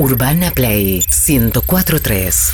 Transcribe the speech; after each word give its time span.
Urbana 0.00 0.50
Play 0.50 1.04
1043. 1.10 2.52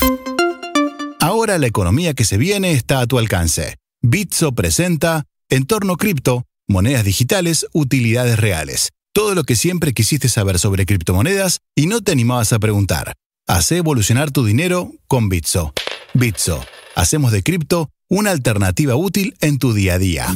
Ahora 1.20 1.58
la 1.58 1.68
economía 1.68 2.12
que 2.12 2.24
se 2.24 2.38
viene 2.38 2.72
está 2.72 2.98
a 2.98 3.06
tu 3.06 3.20
alcance. 3.20 3.76
Bitso 4.02 4.50
presenta 4.50 5.26
Entorno 5.48 5.96
Cripto, 5.96 6.42
monedas 6.66 7.04
digitales, 7.04 7.68
utilidades 7.72 8.40
reales. 8.40 8.90
Todo 9.12 9.36
lo 9.36 9.44
que 9.44 9.54
siempre 9.54 9.94
quisiste 9.94 10.28
saber 10.28 10.58
sobre 10.58 10.86
criptomonedas 10.86 11.60
y 11.76 11.86
no 11.86 12.00
te 12.00 12.10
animabas 12.10 12.52
a 12.52 12.58
preguntar. 12.58 13.12
Hace 13.46 13.76
evolucionar 13.76 14.32
tu 14.32 14.44
dinero 14.44 14.90
con 15.06 15.28
Bitso. 15.28 15.72
Bitso. 16.14 16.66
Hacemos 16.96 17.30
de 17.30 17.44
cripto 17.44 17.90
una 18.08 18.32
alternativa 18.32 18.96
útil 18.96 19.36
en 19.40 19.60
tu 19.60 19.72
día 19.72 19.94
a 19.94 19.98
día. 19.98 20.26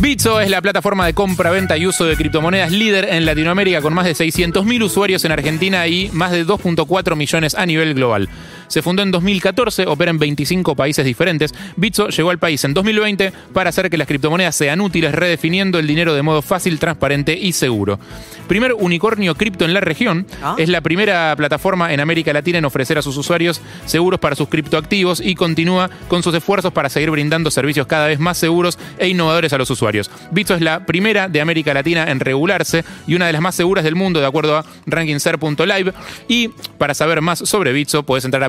Bitso 0.00 0.40
es 0.40 0.50
la 0.50 0.60
plataforma 0.60 1.06
de 1.06 1.14
compra, 1.14 1.50
venta 1.50 1.78
y 1.78 1.86
uso 1.86 2.04
de 2.04 2.16
criptomonedas 2.16 2.72
líder 2.72 3.08
en 3.10 3.24
Latinoamérica 3.24 3.80
con 3.80 3.94
más 3.94 4.04
de 4.04 4.12
600.000 4.12 4.82
usuarios 4.82 5.24
en 5.24 5.32
Argentina 5.32 5.86
y 5.86 6.10
más 6.12 6.32
de 6.32 6.44
2.4 6.44 7.14
millones 7.16 7.54
a 7.54 7.64
nivel 7.64 7.94
global. 7.94 8.28
Se 8.74 8.82
fundó 8.82 9.04
en 9.04 9.12
2014, 9.12 9.86
opera 9.86 10.10
en 10.10 10.18
25 10.18 10.74
países 10.74 11.04
diferentes. 11.04 11.54
Bitso 11.76 12.08
llegó 12.08 12.30
al 12.30 12.40
país 12.40 12.64
en 12.64 12.74
2020 12.74 13.32
para 13.52 13.70
hacer 13.70 13.88
que 13.88 13.96
las 13.96 14.08
criptomonedas 14.08 14.56
sean 14.56 14.80
útiles, 14.80 15.14
redefiniendo 15.14 15.78
el 15.78 15.86
dinero 15.86 16.12
de 16.12 16.22
modo 16.22 16.42
fácil, 16.42 16.80
transparente 16.80 17.38
y 17.40 17.52
seguro. 17.52 18.00
Primer 18.48 18.72
unicornio 18.72 19.36
cripto 19.36 19.64
en 19.64 19.74
la 19.74 19.80
región, 19.80 20.26
Ah. 20.42 20.56
es 20.58 20.68
la 20.68 20.80
primera 20.80 21.36
plataforma 21.36 21.94
en 21.94 22.00
América 22.00 22.32
Latina 22.32 22.58
en 22.58 22.64
ofrecer 22.64 22.98
a 22.98 23.02
sus 23.02 23.16
usuarios 23.16 23.60
seguros 23.86 24.18
para 24.18 24.34
sus 24.34 24.48
criptoactivos 24.48 25.20
y 25.20 25.36
continúa 25.36 25.88
con 26.08 26.24
sus 26.24 26.34
esfuerzos 26.34 26.72
para 26.72 26.88
seguir 26.88 27.12
brindando 27.12 27.52
servicios 27.52 27.86
cada 27.86 28.08
vez 28.08 28.18
más 28.18 28.38
seguros 28.38 28.76
e 28.98 29.06
innovadores 29.06 29.52
a 29.52 29.58
los 29.58 29.70
usuarios. 29.70 30.10
Bitso 30.32 30.56
es 30.56 30.62
la 30.62 30.84
primera 30.84 31.28
de 31.28 31.40
América 31.40 31.72
Latina 31.74 32.10
en 32.10 32.18
regularse 32.18 32.84
y 33.06 33.14
una 33.14 33.28
de 33.28 33.32
las 33.34 33.40
más 33.40 33.54
seguras 33.54 33.84
del 33.84 33.94
mundo 33.94 34.18
de 34.18 34.26
acuerdo 34.26 34.56
a 34.56 34.64
rankingser.live 34.86 35.92
y 36.26 36.48
para 36.76 36.92
saber 36.92 37.20
más 37.20 37.38
sobre 37.38 37.72
Bitso 37.72 38.02
puedes 38.02 38.24
entrar 38.24 38.42
a 38.42 38.48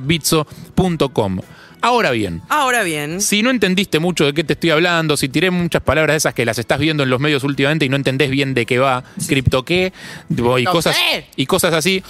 Ahora 1.82 2.10
bien, 2.12 2.42
Ahora 2.50 2.82
bien. 2.82 3.22
si 3.22 3.44
no 3.44 3.52
entendiste 3.52 4.00
mucho 4.00 4.26
de 4.26 4.34
qué 4.34 4.44
te 4.44 4.54
estoy 4.54 4.72
hablando, 4.72 5.18
si 5.18 5.30
tiré 5.30 5.52
muchas 5.52 5.84
palabras 5.84 6.14
de 6.16 6.18
esas 6.18 6.34
que 6.34 6.44
las 6.44 6.58
estás 6.58 6.80
viendo 6.80 7.04
en 7.04 7.10
los 7.12 7.20
medios 7.20 7.44
últimamente 7.44 7.86
y 7.86 7.90
no 7.90 7.96
entendés 7.96 8.32
bien 8.32 8.56
de 8.56 8.66
qué 8.66 8.80
va, 8.80 9.04
cripto 9.28 9.64
qué, 9.64 9.94
y 10.30 10.64
cosas, 10.66 10.98
y 11.36 11.46
cosas 11.46 11.74
así, 11.76 12.02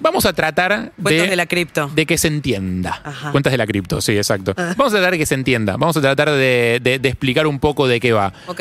vamos 0.00 0.24
a 0.24 0.32
tratar 0.32 0.92
de, 0.96 1.26
de 1.28 1.36
la 1.36 1.44
cripto. 1.44 1.90
de 1.94 2.06
que 2.06 2.16
se 2.16 2.28
entienda. 2.28 3.02
Ajá. 3.04 3.30
Cuentas 3.32 3.50
de 3.50 3.58
la 3.58 3.66
cripto, 3.66 4.00
sí, 4.00 4.16
exacto. 4.16 4.54
Vamos 4.56 4.94
a 4.94 4.96
tratar 4.96 5.10
de 5.12 5.18
que 5.18 5.26
se 5.26 5.34
entienda, 5.34 5.72
vamos 5.76 5.96
a 5.98 6.00
tratar 6.00 6.30
de, 6.30 6.80
de- 6.82 6.98
de 6.98 7.08
explicar 7.10 7.46
un 7.46 7.58
poco 7.58 7.86
de 7.88 8.00
qué 8.00 8.12
va. 8.12 8.32
Ok. 8.46 8.60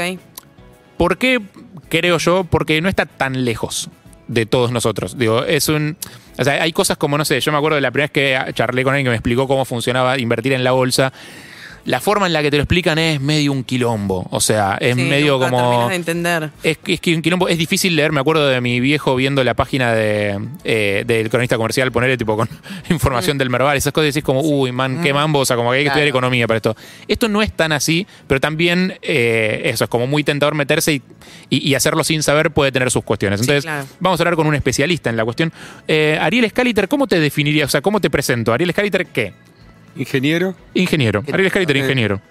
¿Por 0.97 1.17
qué 1.17 1.39
creo 1.87 2.17
yo? 2.17 2.43
Porque 2.43 2.81
no 2.81 2.89
está 2.89 3.05
tan 3.05 3.45
lejos 3.45 3.89
de 4.30 4.45
todos 4.45 4.72
nosotros. 4.72 5.17
Digo, 5.17 5.44
es 5.44 5.67
un. 5.67 5.97
Hay 6.38 6.72
cosas 6.72 6.97
como, 6.97 7.17
no 7.17 7.25
sé, 7.25 7.41
yo 7.41 7.52
me 7.52 7.58
acuerdo 7.58 7.75
de 7.75 7.81
la 7.81 7.91
primera 7.91 8.11
vez 8.13 8.45
que 8.45 8.53
charlé 8.53 8.83
con 8.83 8.94
alguien 8.94 9.05
que 9.05 9.09
me 9.09 9.16
explicó 9.16 9.47
cómo 9.47 9.66
funcionaba 9.66 10.17
invertir 10.17 10.53
en 10.53 10.63
la 10.63 10.71
bolsa. 10.71 11.11
La 11.89 11.99
forma 11.99 12.27
en 12.27 12.33
la 12.33 12.43
que 12.43 12.51
te 12.51 12.57
lo 12.57 12.61
explican 12.63 12.99
es 12.99 13.19
medio 13.19 13.51
un 13.51 13.63
quilombo. 13.63 14.27
O 14.29 14.39
sea, 14.39 14.77
es 14.79 14.95
Sí, 14.95 15.01
medio 15.01 15.39
como. 15.39 15.89
de 15.89 15.95
entender. 15.95 16.51
Es, 16.61 16.77
que- 16.77 16.93
es 16.93 17.01
que 17.01 17.15
un 17.15 17.23
quilombo 17.23 17.47
es 17.47 17.57
difícil 17.57 17.95
leer. 17.95 18.11
Me 18.11 18.19
acuerdo 18.19 18.47
de 18.47 18.61
mi 18.61 18.79
viejo 18.79 19.15
viendo 19.15 19.43
la 19.43 19.55
página 19.55 19.91
de, 19.93 20.39
eh, 20.63 21.03
del 21.07 21.31
cronista 21.31 21.57
comercial, 21.57 21.91
ponerle 21.91 22.15
tipo 22.15 22.37
con 22.37 22.47
información 22.91 23.39
del 23.39 23.49
Merval, 23.49 23.75
esas 23.75 23.91
cosas, 23.91 24.05
y 24.05 24.09
decís 24.09 24.23
como, 24.23 24.41
uy, 24.41 24.71
man, 24.71 25.01
qué 25.01 25.13
mambo, 25.15 25.39
o 25.39 25.45
sea, 25.45 25.55
como 25.55 25.71
que 25.71 25.77
hay 25.77 25.83
que 25.83 25.87
estudiar 25.87 26.07
economía 26.07 26.45
para 26.45 26.57
esto. 26.57 26.75
Esto 27.07 27.27
no 27.27 27.41
es 27.41 27.51
tan 27.53 27.71
así, 27.71 28.05
pero 28.27 28.39
también 28.39 28.93
eh, 29.01 29.61
eso, 29.65 29.85
es 29.85 29.89
como 29.89 30.05
muy 30.05 30.23
tentador 30.23 30.53
meterse 30.53 30.93
y, 30.93 31.01
y- 31.49 31.69
y 31.69 31.73
hacerlo 31.73 32.03
sin 32.03 32.21
saber 32.21 32.51
puede 32.51 32.71
tener 32.71 32.91
sus 32.91 33.03
cuestiones. 33.03 33.39
Sí, 33.39 33.45
Entonces, 33.45 33.63
claro. 33.63 33.87
vamos 33.99 34.19
a 34.19 34.23
hablar 34.23 34.35
con 34.35 34.45
un 34.45 34.53
especialista 34.53 35.09
en 35.09 35.17
la 35.17 35.25
cuestión. 35.25 35.51
Eh, 35.87 36.19
Ariel 36.21 36.47
Scaliter, 36.51 36.87
¿cómo 36.87 37.07
te 37.07 37.19
definiría? 37.19 37.65
O 37.65 37.67
sea, 37.69 37.81
¿cómo 37.81 37.99
te 37.99 38.11
presento? 38.11 38.53
Ariel 38.53 38.69
Scaliter, 38.73 39.07
¿qué? 39.07 39.33
Ingeniero. 40.00 40.55
Ingeniero. 40.73 41.23
Ariel 41.31 41.50
Scaliter, 41.50 41.78
Eh, 41.78 41.80
ingeniero. 41.81 42.21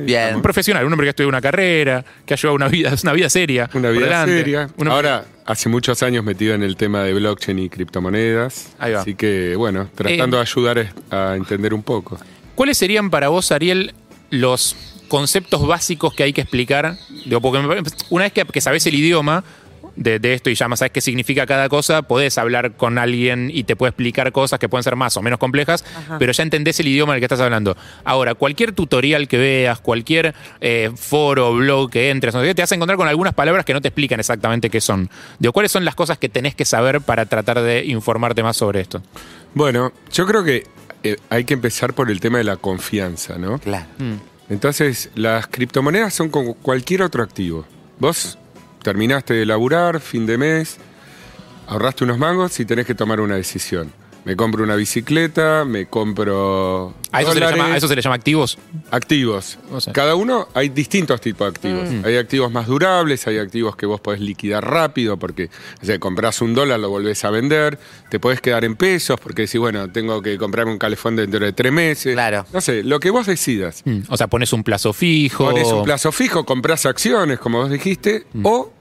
Bien. 0.00 0.36
Un 0.36 0.42
profesional, 0.42 0.84
un 0.84 0.92
hombre 0.92 1.06
que 1.06 1.08
ha 1.08 1.10
estudiado 1.10 1.28
una 1.28 1.40
carrera, 1.40 2.04
que 2.24 2.34
ha 2.34 2.36
llevado 2.36 2.54
una 2.56 2.68
vida, 2.68 2.94
una 3.02 3.12
vida 3.12 3.28
seria. 3.30 3.68
Una 3.74 3.90
vida 3.90 4.04
delante. 4.04 4.32
seria. 4.38 4.68
Ahora, 4.86 5.24
hace 5.44 5.68
muchos 5.68 6.02
años 6.02 6.24
metido 6.24 6.54
en 6.54 6.62
el 6.62 6.76
tema 6.76 7.02
de 7.02 7.14
blockchain 7.14 7.58
y 7.58 7.68
criptomonedas. 7.68 8.72
Ahí 8.78 8.92
va. 8.92 9.00
Así 9.00 9.14
que, 9.14 9.54
bueno, 9.56 9.88
tratando 9.94 10.36
Eh, 10.36 10.38
de 10.38 10.42
ayudar 10.42 10.92
a 11.10 11.34
entender 11.36 11.74
un 11.74 11.82
poco. 11.82 12.18
¿Cuáles 12.54 12.78
serían 12.78 13.10
para 13.10 13.28
vos, 13.28 13.50
Ariel, 13.50 13.94
los 14.30 14.76
conceptos 15.08 15.66
básicos 15.66 16.14
que 16.14 16.22
hay 16.22 16.32
que 16.32 16.42
explicar? 16.42 16.96
Digo, 17.24 17.40
porque 17.40 17.58
una 18.10 18.24
vez 18.24 18.32
que, 18.32 18.44
que 18.44 18.60
sabes 18.60 18.86
el 18.86 18.94
idioma 18.94 19.42
de, 19.98 20.18
de 20.18 20.32
esto 20.32 20.48
y 20.48 20.54
ya 20.54 20.68
más 20.68 20.78
sabes 20.78 20.92
qué 20.92 21.00
significa 21.00 21.46
cada 21.46 21.68
cosa, 21.68 22.02
podés 22.02 22.38
hablar 22.38 22.72
con 22.72 22.98
alguien 22.98 23.50
y 23.52 23.64
te 23.64 23.76
puede 23.76 23.90
explicar 23.90 24.32
cosas 24.32 24.58
que 24.58 24.68
pueden 24.68 24.84
ser 24.84 24.96
más 24.96 25.16
o 25.16 25.22
menos 25.22 25.38
complejas, 25.38 25.84
pero 26.18 26.32
ya 26.32 26.42
entendés 26.42 26.80
el 26.80 26.88
idioma 26.88 27.12
del 27.12 27.20
que 27.20 27.26
estás 27.26 27.40
hablando. 27.40 27.76
Ahora, 28.04 28.34
cualquier 28.34 28.72
tutorial 28.72 29.28
que 29.28 29.38
veas, 29.38 29.80
cualquier 29.80 30.34
eh, 30.60 30.90
foro, 30.96 31.54
blog 31.54 31.90
que 31.90 32.10
entres, 32.10 32.34
no 32.34 32.40
sé 32.40 32.46
qué, 32.46 32.54
te 32.54 32.62
vas 32.62 32.72
a 32.72 32.74
encontrar 32.74 32.96
con 32.96 33.08
algunas 33.08 33.34
palabras 33.34 33.64
que 33.64 33.74
no 33.74 33.80
te 33.80 33.88
explican 33.88 34.20
exactamente 34.20 34.70
qué 34.70 34.80
son. 34.80 35.10
Digo, 35.38 35.52
¿cuáles 35.52 35.72
son 35.72 35.84
las 35.84 35.94
cosas 35.94 36.18
que 36.18 36.28
tenés 36.28 36.54
que 36.54 36.64
saber 36.64 37.00
para 37.00 37.26
tratar 37.26 37.60
de 37.60 37.84
informarte 37.84 38.42
más 38.42 38.56
sobre 38.56 38.80
esto? 38.80 39.02
Bueno, 39.54 39.92
yo 40.12 40.26
creo 40.26 40.44
que 40.44 40.64
eh, 41.02 41.16
hay 41.30 41.44
que 41.44 41.54
empezar 41.54 41.94
por 41.94 42.10
el 42.10 42.20
tema 42.20 42.38
de 42.38 42.44
la 42.44 42.56
confianza, 42.56 43.38
¿no? 43.38 43.58
Claro. 43.58 43.86
Entonces, 44.48 45.10
las 45.14 45.46
criptomonedas 45.46 46.14
son 46.14 46.30
como 46.30 46.54
cualquier 46.54 47.02
otro 47.02 47.22
activo. 47.22 47.66
Vos 47.98 48.38
terminaste 48.82 49.34
de 49.34 49.46
laburar, 49.46 50.00
fin 50.00 50.26
de 50.26 50.38
mes, 50.38 50.78
ahorraste 51.66 52.04
unos 52.04 52.18
mangos 52.18 52.58
y 52.60 52.64
tenés 52.64 52.86
que 52.86 52.94
tomar 52.94 53.20
una 53.20 53.36
decisión. 53.36 53.92
Me 54.24 54.36
compro 54.36 54.62
una 54.62 54.74
bicicleta, 54.76 55.64
me 55.64 55.86
compro 55.86 56.92
¿A 57.12 57.22
eso, 57.22 57.30
se 57.32 57.36
le 57.36 57.40
dólares, 57.46 57.58
llama, 57.62 57.74
a 57.74 57.76
eso 57.78 57.88
se 57.88 57.96
le 57.96 58.02
llama 58.02 58.16
activos? 58.16 58.58
activos. 58.90 59.58
O 59.72 59.80
sea. 59.80 59.92
Cada 59.92 60.14
uno 60.14 60.48
hay 60.54 60.68
distintos 60.68 61.20
tipos 61.20 61.46
de 61.46 61.50
activos. 61.50 61.88
Mm. 61.90 62.04
Hay 62.04 62.16
activos 62.18 62.52
más 62.52 62.66
durables, 62.66 63.26
hay 63.26 63.38
activos 63.38 63.76
que 63.76 63.86
vos 63.86 64.00
podés 64.00 64.20
liquidar 64.20 64.68
rápido 64.68 65.16
porque 65.16 65.48
o 65.82 65.86
sea, 65.86 65.98
compras 65.98 66.42
un 66.42 66.54
dólar, 66.54 66.78
lo 66.80 66.90
volvés 66.90 67.24
a 67.24 67.30
vender, 67.30 67.78
te 68.10 68.20
podés 68.20 68.40
quedar 68.42 68.64
en 68.64 68.76
pesos 68.76 69.18
porque 69.20 69.42
decís, 69.42 69.58
bueno, 69.60 69.90
tengo 69.90 70.20
que 70.20 70.36
comprarme 70.36 70.72
un 70.72 70.78
calefón 70.78 71.16
dentro 71.16 71.40
de 71.44 71.52
tres 71.52 71.72
meses. 71.72 72.12
Claro. 72.14 72.44
No 72.52 72.60
sé, 72.60 72.82
lo 72.82 73.00
que 73.00 73.10
vos 73.10 73.26
decidas. 73.26 73.82
Mm, 73.86 74.00
O 74.08 74.16
sea, 74.16 74.26
pones 74.26 74.52
un 74.52 74.62
plazo 74.62 74.92
fijo. 74.92 75.44
Pones 75.46 75.68
un 75.68 75.84
plazo 75.84 76.12
fijo, 76.12 76.44
compras 76.44 76.84
acciones, 76.86 77.38
como 77.38 77.58
vos 77.62 77.70
dijiste, 77.70 78.26
Mm. 78.34 78.44
o 78.46 78.72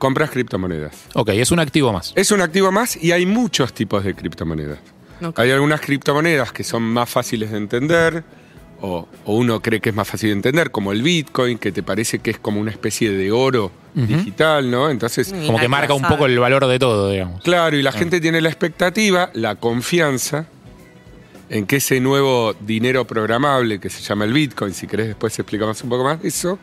compras 0.00 0.30
criptomonedas. 0.30 0.96
Ok, 1.14 1.28
es 1.34 1.52
un 1.52 1.60
activo 1.60 1.92
más. 1.92 2.12
Es 2.16 2.32
un 2.32 2.40
activo 2.40 2.72
más 2.72 2.96
y 2.96 3.12
hay 3.12 3.26
muchos 3.26 3.72
tipos 3.72 4.02
de 4.02 4.14
criptomonedas. 4.14 4.80
Ok. 5.22 5.38
Hay 5.38 5.52
algunas 5.52 5.80
criptomonedas 5.80 6.50
que 6.50 6.64
son 6.64 6.82
más 6.82 7.08
fáciles 7.08 7.52
de 7.52 7.58
entender, 7.58 8.24
o, 8.80 9.06
o 9.26 9.36
uno 9.36 9.60
cree 9.60 9.80
que 9.80 9.90
es 9.90 9.94
más 9.94 10.08
fácil 10.08 10.30
de 10.30 10.36
entender, 10.36 10.70
como 10.70 10.90
el 10.90 11.02
Bitcoin, 11.02 11.58
que 11.58 11.70
te 11.70 11.82
parece 11.82 12.18
que 12.20 12.30
es 12.30 12.38
como 12.38 12.60
una 12.60 12.70
especie 12.70 13.12
de 13.12 13.30
oro 13.30 13.70
digital, 13.94 14.70
¿no? 14.70 14.88
Entonces. 14.88 15.32
Como 15.46 15.58
que 15.58 15.68
marca 15.68 15.94
un 15.94 16.02
poco 16.02 16.26
el 16.26 16.38
valor 16.38 16.66
de 16.66 16.78
todo, 16.78 17.10
digamos. 17.10 17.42
claro, 17.42 17.76
y 17.76 17.82
la 17.82 17.92
gente 17.92 18.20
tiene 18.20 18.40
la 18.40 18.48
expectativa, 18.48 19.30
la 19.34 19.56
confianza 19.56 20.46
en 21.50 21.66
que 21.66 21.76
ese 21.76 22.00
nuevo 22.00 22.54
dinero 22.60 23.06
programable 23.06 23.80
que 23.80 23.90
se 23.90 24.00
llama 24.02 24.24
el 24.24 24.32
Bitcoin, 24.32 24.72
si 24.72 24.86
querés 24.86 25.08
después 25.08 25.36
explicamos 25.38 25.82
un 25.82 25.90
poco 25.90 26.04
más 26.04 26.22
de 26.22 26.28
eso, 26.28 26.58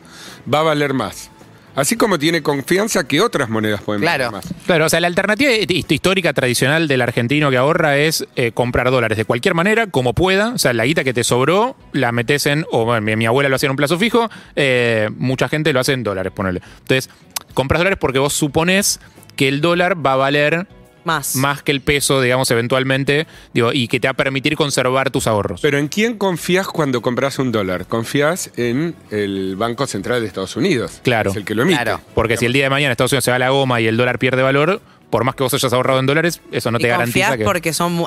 va 0.51 0.61
a 0.61 0.63
valer 0.63 0.93
más. 0.93 1.29
Así 1.77 1.95
como 1.95 2.17
tiene 2.19 2.41
confianza 2.41 3.07
que 3.07 3.21
otras 3.21 3.49
monedas 3.49 3.81
pueden 3.81 4.01
Claro. 4.01 4.31
más. 4.31 4.45
Claro, 4.65 4.85
o 4.88 4.89
sea, 4.89 4.99
la 4.99 5.07
alternativa 5.07 5.51
hist- 5.51 5.91
histórica 5.91 6.33
tradicional 6.33 6.88
del 6.88 7.01
argentino 7.01 7.49
que 7.51 7.57
ahorra 7.57 7.97
es 7.97 8.25
eh, 8.35 8.51
comprar 8.51 8.89
dólares 8.91 9.17
de 9.17 9.25
cualquier 9.25 9.53
manera, 9.53 9.88
como 9.88 10.13
pueda. 10.13 10.49
O 10.49 10.57
sea, 10.57 10.73
la 10.73 10.85
guita 10.85 11.03
que 11.03 11.13
te 11.13 11.23
sobró, 11.23 11.77
la 11.93 12.11
metes 12.11 12.47
en. 12.47 12.65
O 12.71 12.83
bueno, 12.85 13.01
mi, 13.01 13.15
mi 13.15 13.25
abuela 13.27 13.47
lo 13.47 13.55
hacía 13.55 13.67
en 13.67 13.71
un 13.71 13.77
plazo 13.77 13.97
fijo, 13.99 14.27
eh, 14.55 15.09
mucha 15.17 15.47
gente 15.47 15.71
lo 15.71 15.79
hace 15.79 15.93
en 15.93 16.03
dólares, 16.03 16.33
ponele. 16.35 16.61
Entonces, 16.79 17.09
compras 17.53 17.79
dólares 17.79 17.99
porque 18.01 18.19
vos 18.19 18.33
suponés 18.33 18.99
que 19.35 19.47
el 19.47 19.61
dólar 19.61 20.03
va 20.03 20.13
a 20.13 20.15
valer 20.17 20.67
Más. 21.07 21.36
más 21.38 21.63
que 21.63 21.71
el 21.71 21.80
peso, 21.81 22.21
digamos, 22.21 22.51
eventualmente, 22.51 23.25
digo, 23.54 23.71
y 23.74 23.88
que 23.88 24.00
te 24.00 24.07
va 24.07 24.12
a 24.12 24.13
permitir 24.13 24.56
conservar 24.57 25.09
tus 25.09 25.25
ahorros. 25.25 25.62
Pero 25.62 25.77
¿en 25.80 25.88
quién 25.88 26.18
confías 26.18 26.68
cuando 26.68 27.01
compras 27.01 27.39
un 27.39 27.51
dólar? 27.51 27.88
Confías 27.88 28.51
en 28.57 28.94
el 29.09 29.56
Banco 29.56 29.88
Central 29.88 30.21
de 30.21 30.27
Estados 30.27 30.56
Unidos. 30.57 31.00
Claro. 31.04 31.31
Es 31.31 31.38
el 31.38 31.45
que 31.45 31.56
lo 31.56 31.63
emite. 31.63 31.81
Claro. 31.81 32.01
Porque 32.13 32.36
si 32.38 32.45
el 32.45 32.54
día 32.54 32.65
de 32.65 32.69
mañana 32.69 32.92
Estados 32.92 33.12
Unidos 33.13 33.24
se 33.24 33.31
va 33.31 33.36
a 33.38 33.39
la 33.39 33.50
goma 33.50 33.80
y 33.81 33.88
el 33.88 33.95
dólar 33.98 34.19
pierde 34.19 34.42
valor, 34.42 34.81
por 35.09 35.24
más 35.24 35.36
que 35.36 35.44
vos 35.44 35.54
hayas 35.54 35.71
ahorrado 35.71 36.00
en 36.01 36.06
dólares, 36.06 36.42
eso 36.51 36.69
no 36.69 36.77
y 36.80 36.81
te 36.81 36.89
garantiza 36.89 37.27
confías 37.27 37.38
que. 37.38 37.44
porque 37.45 37.71
son 37.74 38.03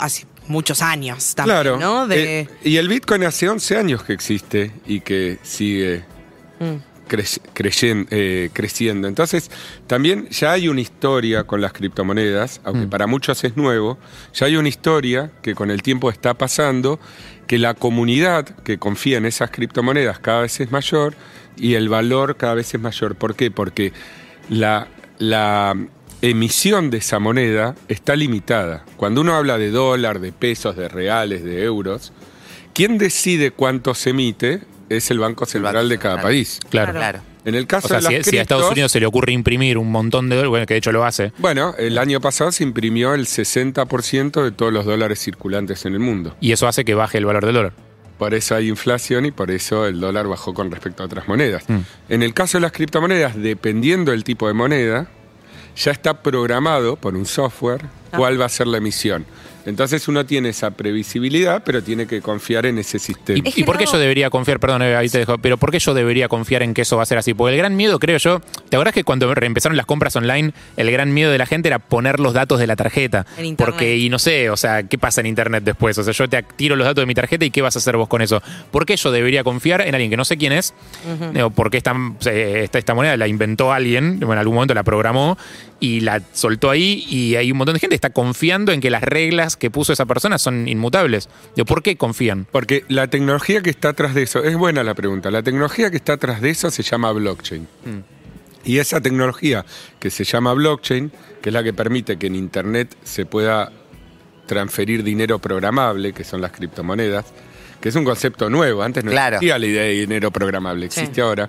muchos 0.49 0.83
años 0.83 1.35
también, 1.35 1.57
Claro. 1.63 1.79
¿no? 1.79 2.07
De, 2.07 2.41
Eh, 2.41 2.49
y 2.63 2.77
el 2.77 2.89
Bitcoin 2.89 3.25
hace 3.25 3.49
11 3.49 3.77
años 3.79 4.03
que 4.03 4.13
existe 4.13 4.73
y 4.87 5.01
que 5.01 5.39
sigue 5.43 6.05
Mm. 6.59 6.75
Cre- 7.11 8.07
eh, 8.11 8.51
creciendo. 8.53 9.09
Entonces, 9.09 9.51
también 9.87 10.29
ya 10.31 10.53
hay 10.53 10.69
una 10.69 10.81
historia 10.81 11.45
con 11.45 11.61
las 11.61 11.73
criptomonedas, 11.73 12.61
aunque 12.65 12.87
Mm. 12.87 12.91
para 12.91 13.07
muchos 13.07 13.43
es 13.45 13.57
nuevo, 13.57 13.99
ya 14.33 14.47
hay 14.47 14.57
una 14.57 14.69
historia 14.69 15.31
que 15.43 15.55
con 15.55 15.71
el 15.71 15.83
tiempo 15.83 16.11
está 16.11 16.35
pasando, 16.35 17.01
que 17.47 17.59
la 17.59 17.75
comunidad 17.75 18.45
que 18.63 18.79
confía 18.79 19.19
en 19.19 19.27
esas 19.27 19.51
criptomonedas 19.51 20.21
cada 20.21 20.43
vez 20.43 20.61
es 20.61 20.71
mayor 20.71 21.15
y 21.57 21.75
el 21.75 21.89
valor 21.89 22.37
cada 22.37 22.55
vez 22.55 22.73
es 22.73 22.81
mayor. 22.81 23.17
¿Por 23.17 23.35
qué? 23.35 23.51
Porque 23.51 23.93
la, 24.49 24.87
la 25.19 25.75
emisión 26.23 26.91
de 26.91 26.99
esa 26.99 27.19
moneda 27.19 27.75
está 27.89 28.15
limitada. 28.15 28.85
Cuando 28.97 29.21
uno 29.23 29.35
habla 29.35 29.59
de 29.59 29.71
dólar, 29.71 30.21
de 30.21 30.33
pesos, 30.33 30.77
de 30.77 30.89
reales, 30.89 31.43
de 31.43 31.65
euros, 31.65 32.13
quien 32.73 32.99
decide 32.99 33.51
cuánto 33.51 33.95
se 33.95 34.11
emite 34.11 34.61
es 34.91 35.11
el 35.11 35.19
Banco 35.19 35.47
Central 35.47 35.89
de 35.89 35.97
cada 35.99 36.17
Central. 36.17 36.31
país. 36.33 36.61
Claro. 36.69 36.93
Claro. 36.93 37.21
En 37.47 37.55
el 37.55 37.67
caso 37.67 37.87
O 37.87 37.89
sea, 37.89 37.99
de 37.99 38.17
las 38.17 38.25
si, 38.27 38.33
si 38.33 38.39
a 38.39 38.43
Estados 38.43 38.71
Unidos 38.71 38.93
se 38.93 39.01
le 39.01 39.07
ocurre 39.07 39.33
imprimir 39.33 39.79
un 39.79 39.91
montón 39.91 40.29
de 40.29 40.37
dólares, 40.37 40.51
bueno, 40.51 40.67
que 40.67 40.75
de 40.75 40.79
hecho 40.79 40.93
lo 40.93 41.07
hace, 41.07 41.33
Bueno, 41.39 41.75
el 41.79 41.97
año 41.97 42.21
pasado 42.21 42.53
se 42.53 42.65
imprimió 42.65 43.15
el 43.15 43.27
60% 43.27 44.43
de 44.45 44.51
todos 44.51 44.73
los 44.73 44.85
dólares 44.85 45.21
circulantes 45.21 45.87
en 45.87 45.95
el 45.95 46.01
mundo. 46.01 46.35
y 46.41 46.53
eso 46.53 46.69
hace 46.69 46.85
que 46.85 46.93
baje 46.95 47.17
el 47.17 47.25
valor 47.25 47.47
del 47.47 47.55
dólar. 47.55 47.73
Por 48.19 48.35
eso 48.35 48.55
hay 48.55 48.69
inflación 48.69 49.25
y 49.25 49.31
por 49.31 49.51
eso 49.51 49.87
el 49.87 49.99
dólar 50.01 50.29
bajó 50.29 50.53
con 50.53 50.71
respecto 50.71 51.03
a 51.03 51.07
otras 51.07 51.27
monedas. 51.27 51.65
Mm. 51.69 51.79
En 52.11 52.23
el 52.23 52.35
caso 52.35 52.59
de 52.59 52.63
las 52.63 52.73
criptomonedas, 52.73 53.35
dependiendo 53.37 54.11
del 54.11 54.25
tipo 54.25 54.47
de 54.47 54.53
moneda, 54.53 55.09
ya 55.77 55.93
está 55.93 56.23
programado 56.23 56.97
por 56.97 57.17
un 57.17 57.25
software 57.25 57.81
cuál 58.15 58.39
va 58.39 58.45
a 58.45 58.49
ser 58.51 58.67
la 58.67 58.77
emisión. 58.77 59.25
Entonces 59.67 60.07
uno 60.09 60.25
tiene 60.27 60.51
esa 60.51 60.71
previsibilidad, 60.71 61.63
pero 61.65 61.83
tiene 61.83 62.07
que 62.07 62.21
confiar 62.21 62.67
en 62.67 62.79
ese 62.79 62.99
sistema. 62.99 63.39
¿Y, 63.39 63.49
Es 63.49 63.57
y 63.57 63.61
que 63.61 63.65
por 63.67 63.79
qué 63.79 63.85
no- 63.85 63.93
yo 63.93 63.99
debería 63.99 64.31
confiar, 64.31 64.61
perdón, 64.61 64.83
Eva, 64.83 64.99
ahí 64.99 65.09
te 65.09 65.19
dejo, 65.19 65.39
pero 65.39 65.57
por 65.59 65.71
qué 65.71 65.79
yo 65.79 65.95
debería 65.95 66.29
confiar 66.29 66.63
en 66.63 66.75
que 66.75 66.83
eso 66.83 66.97
va 66.97 67.03
a 67.03 67.07
ser 67.07 67.19
así? 67.19 67.35
Porque 67.35 67.53
el 67.55 67.59
gran 67.59 67.77
miedo, 67.77 67.99
creo 67.99 68.19
yo, 68.19 68.41
¿te 68.69 68.77
acordás 68.77 68.95
que 68.95 69.05
cuando 69.05 69.33
empezaron 69.41 69.77
las 69.77 69.87
compras 69.87 70.17
online, 70.17 70.53
el 70.77 70.91
gran 70.91 71.13
miedo 71.13 71.31
de 71.31 71.39
la 71.39 71.47
gente 71.47 71.69
era 71.69 71.79
poner 71.79 72.21
los 72.21 72.33
datos 72.35 72.59
de 72.59 72.67
la 72.67 72.77
tarjeta? 72.77 73.27
En 73.37 73.47
internet. 73.47 73.57
Porque, 73.75 73.97
y 73.97 74.09
no 74.09 74.19
sé, 74.19 74.51
o 74.51 74.57
sea, 74.57 74.83
¿qué 74.85 74.99
pasa 74.99 75.21
en 75.21 75.27
internet 75.27 75.63
después? 75.65 75.97
O 75.99 76.05
sea, 76.05 76.13
yo 76.13 76.29
te 76.29 76.43
tiro 76.57 76.77
los 76.77 76.87
datos 76.87 77.03
de 77.03 77.07
mi 77.07 77.15
tarjeta 77.15 77.45
y 77.45 77.51
¿qué 77.51 77.63
vas 77.63 77.77
a 77.77 77.79
hacer 77.81 77.97
vos 77.97 78.09
con 78.09 78.23
eso? 78.23 78.43
¿Por 78.71 78.87
qué 78.87 78.97
yo 78.97 79.11
debería 79.13 79.45
confiar 79.45 79.81
en 79.83 79.95
alguien 79.95 80.11
que 80.11 80.17
no 80.17 80.25
sé 80.25 80.37
quién 80.37 80.53
es? 80.53 80.75
Digo, 81.35 81.51
Porque 81.51 81.77
esta, 81.77 81.95
eh, 82.27 82.63
esta, 82.65 82.79
esta 82.79 82.95
moneda 82.95 83.17
la 83.17 83.29
inventó 83.29 83.73
alguien, 83.73 84.19
bueno, 84.21 84.35
en 84.35 84.39
algún 84.39 84.55
momento 84.55 84.75
la 84.75 84.83
programó 84.85 85.37
y 85.83 86.01
la 86.01 86.21
soltó 86.35 86.69
ahí 86.71 87.07
y 87.09 87.37
hay 87.37 87.51
un 87.53 87.57
montón 87.59 87.73
de 87.75 87.81
gente 87.81 87.93
que 87.93 87.97
está 87.97 88.11
confiando 88.11 88.73
en 88.73 88.81
que 88.83 88.91
las 88.91 89.03
reglas 89.03 89.57
que 89.61 89.71
puso 89.71 89.93
esa 89.93 90.07
persona 90.07 90.39
son 90.39 90.67
inmutables. 90.67 91.29
Digo, 91.55 91.67
¿Por 91.67 91.85
qué 91.85 91.97
confían? 91.97 92.49
Porque 92.51 92.85
la 92.89 93.07
tecnología 93.09 93.61
que 93.63 93.71
está 93.71 93.91
atrás 93.91 94.15
de 94.15 94.23
eso, 94.25 94.43
es 94.43 94.57
buena 94.57 94.83
la 94.83 94.95
pregunta, 94.95 95.31
la 95.31 95.43
tecnología 95.45 95.91
que 95.93 95.97
está 95.99 96.15
atrás 96.15 96.41
de 96.41 96.51
eso 96.51 96.71
se 96.73 96.83
llama 96.83 97.13
blockchain. 97.13 97.69
Y 98.65 98.79
esa 98.79 99.01
tecnología 99.01 99.65
que 100.01 100.11
se 100.11 100.25
llama 100.25 100.53
blockchain, 100.55 101.13
que 101.41 101.51
es 101.51 101.53
la 101.53 101.63
que 101.63 101.73
permite 101.73 102.19
que 102.19 102.27
en 102.27 102.35
Internet 102.35 102.97
se 103.05 103.25
pueda 103.25 103.71
transferir 104.47 105.05
dinero 105.05 105.39
programable, 105.39 106.13
que 106.13 106.25
son 106.25 106.41
las 106.41 106.51
criptomonedas, 106.53 107.27
que 107.81 107.89
es 107.89 107.95
un 107.97 108.05
concepto 108.05 108.51
nuevo, 108.51 108.83
antes 108.83 109.05
no 109.05 109.11
Claro. 109.11 109.37
existía 109.37 109.59
la 109.59 109.67
idea 109.67 109.83
de 109.85 109.93
dinero 109.93 110.31
programable, 110.31 110.87
existe 110.87 111.15
Sí. 111.17 111.21
ahora. 111.21 111.49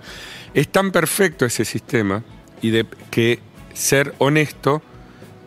Es 0.54 0.68
tan 0.70 0.92
perfecto 0.92 1.46
ese 1.46 1.66
sistema 1.66 2.24
y 2.62 2.70
de 2.70 2.86
que 3.10 3.40
ser 3.74 4.14
honesto 4.20 4.82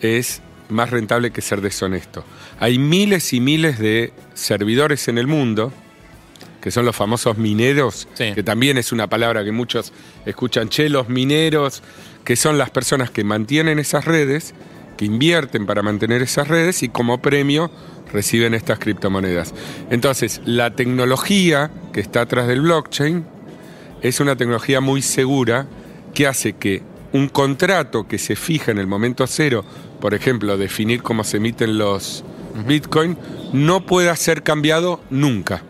es 0.01 0.43
más 0.69 0.91
rentable 0.91 1.31
que 1.31 1.41
ser 1.41 1.61
deshonesto. 1.61 2.25
Hay 2.59 2.79
miles 2.79 3.33
y 3.33 3.41
miles 3.41 3.79
de 3.79 4.13
servidores 4.35 5.09
en 5.09 5.19
el 5.19 5.27
mundo, 5.27 5.73
que 6.61 6.71
son 6.71 6.85
los 6.87 6.97
famosos 6.97 7.37
mineros, 7.37 8.09
Sí. 8.15 8.33
que 8.35 8.43
también 8.43 8.79
es 8.79 8.91
una 8.93 9.07
palabra 9.07 9.45
que 9.45 9.53
muchos 9.53 9.93
escuchan, 10.25 10.69
che, 10.71 10.89
los 10.89 11.09
mineros, 11.09 11.83
que 12.25 12.37
son 12.37 12.57
las 12.57 12.71
personas 12.71 13.11
que 13.11 13.23
mantienen 13.25 13.79
esas 13.79 14.07
redes, 14.07 14.55
que 14.97 15.05
invierten 15.05 15.67
para 15.67 15.83
mantener 15.83 16.23
esas 16.23 16.49
redes 16.49 16.83
y 16.83 16.89
como 16.89 17.21
premio 17.21 17.71
reciben 18.13 18.55
estas 18.55 18.79
criptomonedas. 18.79 19.53
Entonces, 19.91 20.41
la 20.45 20.75
tecnología 20.75 21.71
que 21.93 22.01
está 22.01 22.23
atrás 22.23 22.47
del 22.47 22.61
blockchain 22.63 23.25
es 24.03 24.21
una 24.21 24.37
tecnología 24.37 24.81
muy 24.81 25.03
segura 25.03 25.67
que 26.15 26.27
hace 26.27 26.53
que 26.55 26.83
un 27.13 27.29
contrato 27.29 28.07
que 28.09 28.19
se 28.19 28.37
fija 28.37 28.71
en 28.71 28.79
el 28.79 28.87
momento 28.87 29.27
cero, 29.27 29.65
por 30.05 30.13
ejemplo, 30.13 30.59
definir 30.59 31.03
cómo 31.03 31.25
se 31.25 31.39
emiten 31.39 31.79
los 31.79 32.25
Bitcoin, 32.67 33.17
no 33.55 33.87
pueda 33.87 34.15
ser 34.17 34.43
cambiado 34.43 35.01
nunca. 35.09 35.63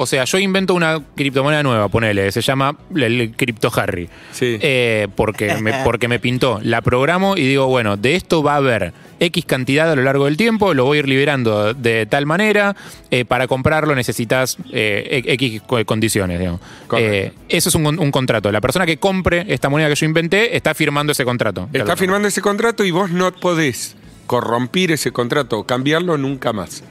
O 0.00 0.06
sea, 0.06 0.24
yo 0.24 0.38
invento 0.38 0.74
una 0.74 1.02
criptomoneda 1.16 1.62
nueva, 1.62 1.88
ponele, 1.88 2.30
se 2.32 2.40
llama 2.40 2.76
el 2.96 3.34
Crypto 3.36 3.70
Harry. 3.76 4.08
Sí. 4.32 4.56
Eh, 4.62 5.08
porque, 5.16 5.54
me, 5.56 5.72
porque 5.84 6.08
me 6.08 6.18
pintó. 6.20 6.60
La 6.62 6.80
programo 6.82 7.36
y 7.36 7.42
digo, 7.42 7.66
bueno, 7.66 7.96
de 7.96 8.14
esto 8.14 8.42
va 8.42 8.54
a 8.54 8.56
haber 8.58 8.92
X 9.20 9.44
cantidad 9.44 9.90
a 9.90 9.96
lo 9.96 10.02
largo 10.02 10.26
del 10.26 10.36
tiempo, 10.36 10.72
lo 10.72 10.84
voy 10.84 10.98
a 10.98 11.00
ir 11.00 11.08
liberando 11.08 11.74
de 11.74 12.06
tal 12.06 12.24
manera. 12.26 12.76
eh, 13.10 13.24
para 13.24 13.48
comprarlo 13.48 13.94
necesitas 13.96 14.56
eh, 14.72 15.22
X 15.26 15.62
co- 15.66 15.84
condiciones, 15.84 16.38
digamos. 16.38 16.60
Eh, 16.96 17.32
eso 17.48 17.68
es 17.68 17.74
un, 17.74 17.82
con- 17.84 17.98
un 17.98 18.10
contrato. 18.12 18.52
La 18.52 18.60
persona 18.60 18.86
que 18.86 18.98
compre 18.98 19.46
esta 19.48 19.68
moneda 19.68 19.88
que 19.88 19.96
yo 19.96 20.06
inventé 20.06 20.56
está 20.56 20.74
firmando 20.74 21.10
ese 21.10 21.24
contrato. 21.24 21.68
Está 21.72 21.96
firmando 21.96 22.28
ese 22.28 22.40
contrato 22.40 22.84
y 22.84 22.92
vos 22.92 23.10
no 23.10 23.32
podés 23.32 23.96
corrompir 24.28 24.92
ese 24.92 25.10
contrato 25.10 25.64
cambiarlo 25.64 26.16
nunca 26.18 26.52
más. 26.52 26.84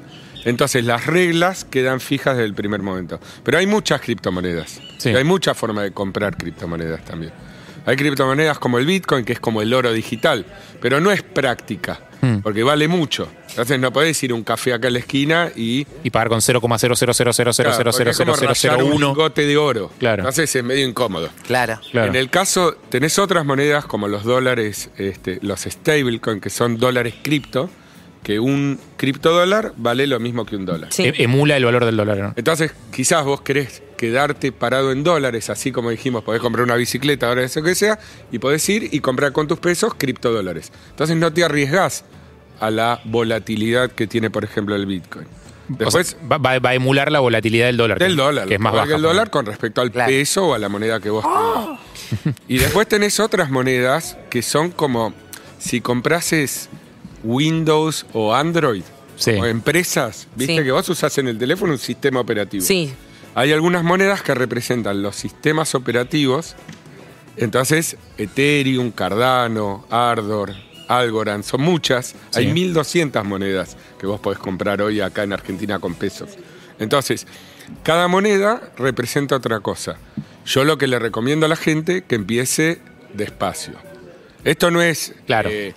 Entonces 0.46 0.84
las 0.86 1.06
reglas 1.06 1.66
quedan 1.66 2.00
fijas 2.00 2.36
desde 2.38 2.48
el 2.48 2.54
primer 2.54 2.82
momento. 2.82 3.20
Pero 3.44 3.58
hay 3.58 3.68
muchas 3.68 4.02
criptomonedas. 4.02 4.80
Sí. 4.98 5.10
Y 5.10 5.16
hay 5.16 5.24
muchas 5.24 5.58
formas 5.58 5.84
de 5.84 5.92
comprar 5.92 6.38
criptomonedas 6.38 7.04
también. 7.06 7.32
Hay 7.86 7.96
criptomonedas 7.96 8.60
como 8.60 8.80
el 8.80 8.86
Bitcoin, 8.86 9.24
que 9.24 9.34
es 9.34 9.40
como 9.40 9.62
el 9.62 9.74
oro 9.74 9.94
digital, 9.94 10.46
pero 10.82 11.00
no 11.00 11.12
es 11.12 11.22
práctica, 11.24 12.02
Hmm. 12.20 12.40
porque 12.40 12.64
vale 12.64 12.88
mucho. 12.88 13.30
Entonces 13.50 13.80
no 13.80 13.94
podés 13.94 14.22
ir 14.24 14.32
a 14.32 14.34
un 14.34 14.44
café 14.44 14.74
acá 14.74 14.88
en 14.88 14.94
la 14.94 15.00
esquina 15.00 15.50
y... 15.56 15.86
Y 16.04 16.10
pagar 16.10 16.30
con 16.30 16.42
Claro, 16.42 16.60
porque 16.62 18.10
es 18.10 18.18
como 18.18 18.36
rayar 18.36 18.84
un 18.84 18.90
0,000000001. 18.92 19.08
lingote 19.08 19.46
de 19.46 19.56
oro. 19.58 19.92
Claro. 20.00 20.22
Entonces 20.24 20.54
es 20.56 20.64
medio 20.64 20.88
incómodo. 20.88 21.30
Claro. 21.46 21.80
Claro. 21.92 22.08
En 22.10 22.16
el 22.16 22.30
caso, 22.32 22.74
tenés 22.90 23.18
otras 23.20 23.46
monedas 23.46 23.86
como 23.86 24.08
los 24.08 24.24
dólares, 24.24 24.90
este, 24.98 25.38
los 25.44 25.62
stablecoin, 25.62 26.40
que 26.42 26.50
son 26.50 26.78
dólares 26.78 27.14
cripto, 27.22 27.70
que 28.28 28.42
un 28.42 28.78
criptodólar 28.98 29.72
vale 29.78 30.06
lo 30.06 30.20
mismo 30.20 30.46
que 30.46 30.58
un 30.58 30.66
dólar. 30.66 30.92
Sí. 30.92 31.04
E- 31.04 31.24
Emula 31.24 31.56
el 31.56 31.64
valor 31.64 31.86
del 31.86 31.96
dólar. 31.96 32.18
¿no? 32.18 32.34
Entonces, 32.36 32.74
quizás 32.92 33.24
vos 33.24 33.40
querés 33.40 33.82
quedarte 33.96 34.52
parado 34.52 34.92
en 34.92 35.06
dólares, 35.06 35.50
así 35.50 35.72
como 35.72 35.92
dijimos, 35.92 36.26
podés 36.26 36.42
comprar 36.42 36.66
una 36.66 36.76
bicicleta, 36.76 37.30
ahora 37.30 37.44
eso 37.44 37.64
que 37.64 37.74
sea, 37.74 37.98
y 38.30 38.40
podés 38.40 38.68
ir 38.68 38.90
y 38.92 39.00
comprar 39.00 39.32
con 39.32 39.48
tus 39.48 39.60
pesos 39.60 39.94
criptodólares. 39.98 40.74
Entonces 40.90 41.16
no 41.16 41.32
te 41.32 41.46
arriesgás 41.46 42.04
a 42.60 42.70
la 42.70 43.00
volatilidad 43.06 43.92
que 43.92 44.08
tiene, 44.08 44.30
por 44.30 44.44
ejemplo, 44.44 44.76
el 44.76 44.86
Bitcoin. 44.86 45.26
O 45.26 45.78
sea, 45.90 46.02
Después, 46.02 46.18
va, 46.30 46.38
va- 46.38 46.60
va 46.60 46.70
a 46.72 46.74
emular 46.74 47.10
la 47.14 47.20
volatilidad 47.22 47.68
del 47.68 47.78
dólar. 47.78 47.98
del 47.98 48.18
que- 48.18 48.22
dólar, 48.22 48.48
Que 48.50 48.56
es 48.56 48.60
más 48.60 48.74
baja. 48.74 48.94
el 48.94 49.02
dólar 49.02 49.30
con 49.30 49.46
respecto 49.46 49.80
al 49.80 49.90
Claro. 49.92 50.10
peso 50.12 50.48
o 50.48 50.54
a 50.54 50.60
la 50.60 50.68
moneda 50.68 51.00
que 51.00 51.10
vos 51.10 51.24
tenés. 51.24 52.36
Y 52.50 52.58
después 52.58 52.90
tenés 52.90 53.22
otras 53.22 53.50
monedas 53.50 54.18
que 54.30 54.42
son 54.42 54.72
como 54.72 55.14
si 55.60 55.80
comprases 55.80 56.70
Windows 57.24 58.06
o 58.14 58.34
Android 58.34 58.84
Sí. 59.16 59.32
o 59.32 59.46
empresas, 59.46 60.28
viste 60.36 60.58
Sí. 60.58 60.64
que 60.64 60.72
vos 60.72 60.88
usás 60.90 61.18
en 61.18 61.28
el 61.28 61.38
teléfono 61.38 61.74
un 61.74 61.80
sistema 61.80 62.20
operativo. 62.20 62.64
Sí. 62.64 62.94
Hay 63.36 63.52
algunas 63.52 63.84
monedas 63.84 64.22
que 64.22 64.34
representan 64.36 65.02
los 65.02 65.16
sistemas 65.16 65.74
operativos. 65.76 66.56
Entonces, 67.36 67.98
Ethereum, 68.18 68.92
Cardano, 68.92 69.86
Ardor, 69.90 70.54
Algorand, 70.88 71.44
son 71.44 71.62
muchas. 71.62 72.08
Sí. 72.32 72.40
Hay 72.40 72.48
1200 72.54 73.24
monedas 73.26 73.78
que 74.00 74.08
vos 74.08 74.20
podés 74.20 74.40
comprar 74.40 74.82
hoy 74.82 75.02
acá 75.02 75.24
en 75.24 75.34
Argentina 75.34 75.80
con 75.80 75.94
pesos. 75.96 76.32
Entonces, 76.80 77.28
cada 77.84 78.08
moneda 78.08 78.62
representa 78.78 79.36
otra 79.36 79.60
cosa. 79.60 79.98
Yo 80.46 80.64
lo 80.64 80.78
que 80.78 80.88
le 80.88 80.98
recomiendo 81.00 81.46
a 81.46 81.50
la 81.50 81.56
gente 81.58 82.04
que 82.04 82.16
empiece 82.16 82.80
despacio. 83.14 83.74
Esto 84.44 84.72
no 84.72 84.82
es 84.82 85.14
Claro. 85.26 85.50
eh, 85.52 85.74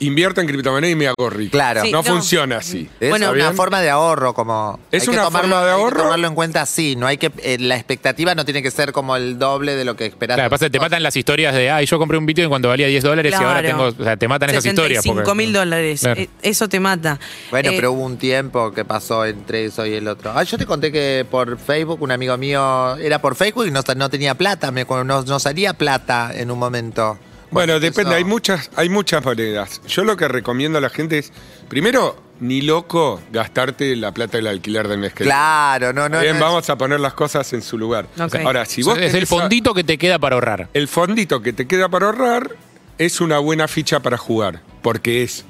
invierto 0.00 0.40
en 0.40 0.46
criptomoneda 0.46 0.90
y 0.90 0.94
me 0.94 1.08
hago 1.08 1.30
rico. 1.30 1.52
Claro. 1.52 1.82
Sí, 1.82 1.90
no, 1.92 1.98
no. 1.98 2.02
funciona 2.04 2.56
así. 2.58 2.88
Es 3.00 3.10
Bueno, 3.10 3.26
una 3.30 3.34
¿Bien? 3.34 3.54
forma 3.56 3.80
de 3.80 3.90
ahorro, 3.90 4.34
como. 4.34 4.78
Es 4.90 5.02
hay 5.02 5.08
que 5.08 5.14
una 5.14 5.24
tomarlo- 5.26 5.40
forma 5.40 5.56
de 5.64 5.70
hay 5.70 5.76
que 5.76 5.82
ahorro. 5.82 6.02
tomarlo 6.02 6.28
en 6.28 6.34
cuenta 6.34 6.62
así. 6.62 6.96
No 6.96 7.06
hay 7.06 7.16
que. 7.18 7.30
eh, 7.42 7.56
la 7.60 7.76
expectativa 7.76 8.34
no 8.34 8.44
tiene 8.44 8.62
que 8.62 8.70
ser 8.70 8.92
como 8.92 9.16
el 9.16 9.38
doble 9.38 9.76
de 9.76 9.84
lo 9.84 9.96
que 9.96 10.06
esperas. 10.06 10.36
Claro, 10.36 10.50
pasa 10.50 10.68
te 10.70 10.78
matan 10.80 11.02
las 11.02 11.16
historias 11.16 11.54
de, 11.54 11.70
ay, 11.70 11.86
yo 11.86 11.98
compré 11.98 12.18
un 12.18 12.26
Bitcoin 12.26 12.48
cuando 12.48 12.68
valía 12.68 12.86
10 12.86 13.02
dólares 13.04 13.32
y 13.32 13.42
ahora 13.42 13.62
tengo. 13.62 13.84
O 13.84 13.92
sea, 14.04 14.16
te 14.16 14.28
matan 14.28 14.50
esas 14.50 14.66
historias. 14.66 15.04
porque- 15.04 15.20
5 15.22 15.34
mil 15.34 15.52
dólares. 15.52 16.00
Claro. 16.00 16.20
Eh, 16.20 16.28
Eso 16.42 16.68
te 16.68 16.80
mata. 16.80 17.18
Bueno, 17.50 17.70
Eh, 17.70 17.72
pero 17.76 17.92
hubo 17.92 18.02
un 18.04 18.16
tiempo 18.18 18.72
que 18.72 18.84
pasó 18.84 19.24
entre 19.24 19.66
eso 19.66 19.86
y 19.86 19.94
el 19.94 20.06
otro. 20.08 20.32
Ah, 20.34 20.42
yo 20.42 20.58
te 20.58 20.66
conté 20.66 20.90
que 20.92 21.26
por 21.30 21.58
Facebook, 21.58 22.02
un 22.02 22.10
amigo 22.10 22.36
mío 22.36 22.96
era 22.96 23.20
por 23.20 23.34
Facebook 23.34 23.66
y 23.66 23.70
no, 23.70 23.80
no 23.96 24.10
tenía 24.10 24.34
plata, 24.34 24.70
me, 24.70 24.84
no, 24.84 25.22
no 25.22 25.38
salía 25.40 25.72
plata 25.74 26.30
en 26.34 26.50
un 26.50 26.58
momento. 26.58 27.18
Bueno, 27.54 27.72
Eso- 27.74 27.80
depende, 27.80 28.14
hay 28.14 28.24
muchas, 28.24 28.70
hay 28.76 28.88
muchas 28.88 29.24
monedas. 29.24 29.80
Yo 29.86 30.04
lo 30.04 30.16
que 30.16 30.28
recomiendo 30.28 30.78
a 30.78 30.80
la 30.80 30.90
gente 30.90 31.18
es, 31.18 31.32
primero, 31.68 32.22
ni 32.40 32.60
loco 32.62 33.20
gastarte 33.32 33.94
la 33.96 34.12
plata 34.12 34.36
del 34.38 34.48
alquiler 34.48 34.88
del 34.88 34.98
mes 34.98 35.12
que 35.14 35.24
viene. 35.24 35.34
Claro, 35.36 35.92
no, 35.92 36.08
no. 36.08 36.20
Bien, 36.20 36.38
no, 36.38 36.44
vamos 36.46 36.68
a 36.68 36.76
poner 36.76 36.98
las 37.00 37.14
cosas 37.14 37.52
en 37.52 37.62
su 37.62 37.78
lugar. 37.78 38.06
Ahora, 38.44 38.66
si 38.66 38.82
vos 38.82 38.98
es 38.98 39.14
el 39.14 39.22
a- 39.22 39.26
fondito 39.26 39.72
que 39.72 39.84
te 39.84 39.96
queda 39.98 40.18
para 40.18 40.34
ahorrar. 40.34 40.68
el 40.74 40.88
fondito 40.88 41.40
que 41.42 41.52
te 41.52 41.66
queda 41.66 41.88
para 41.88 42.06
ahorrar 42.06 42.50
es 42.98 43.20
una 43.20 43.38
buena 43.38 43.68
ficha 43.68 44.00
para 44.00 44.16
jugar, 44.18 44.60
porque 44.82 45.22
es 45.22 45.44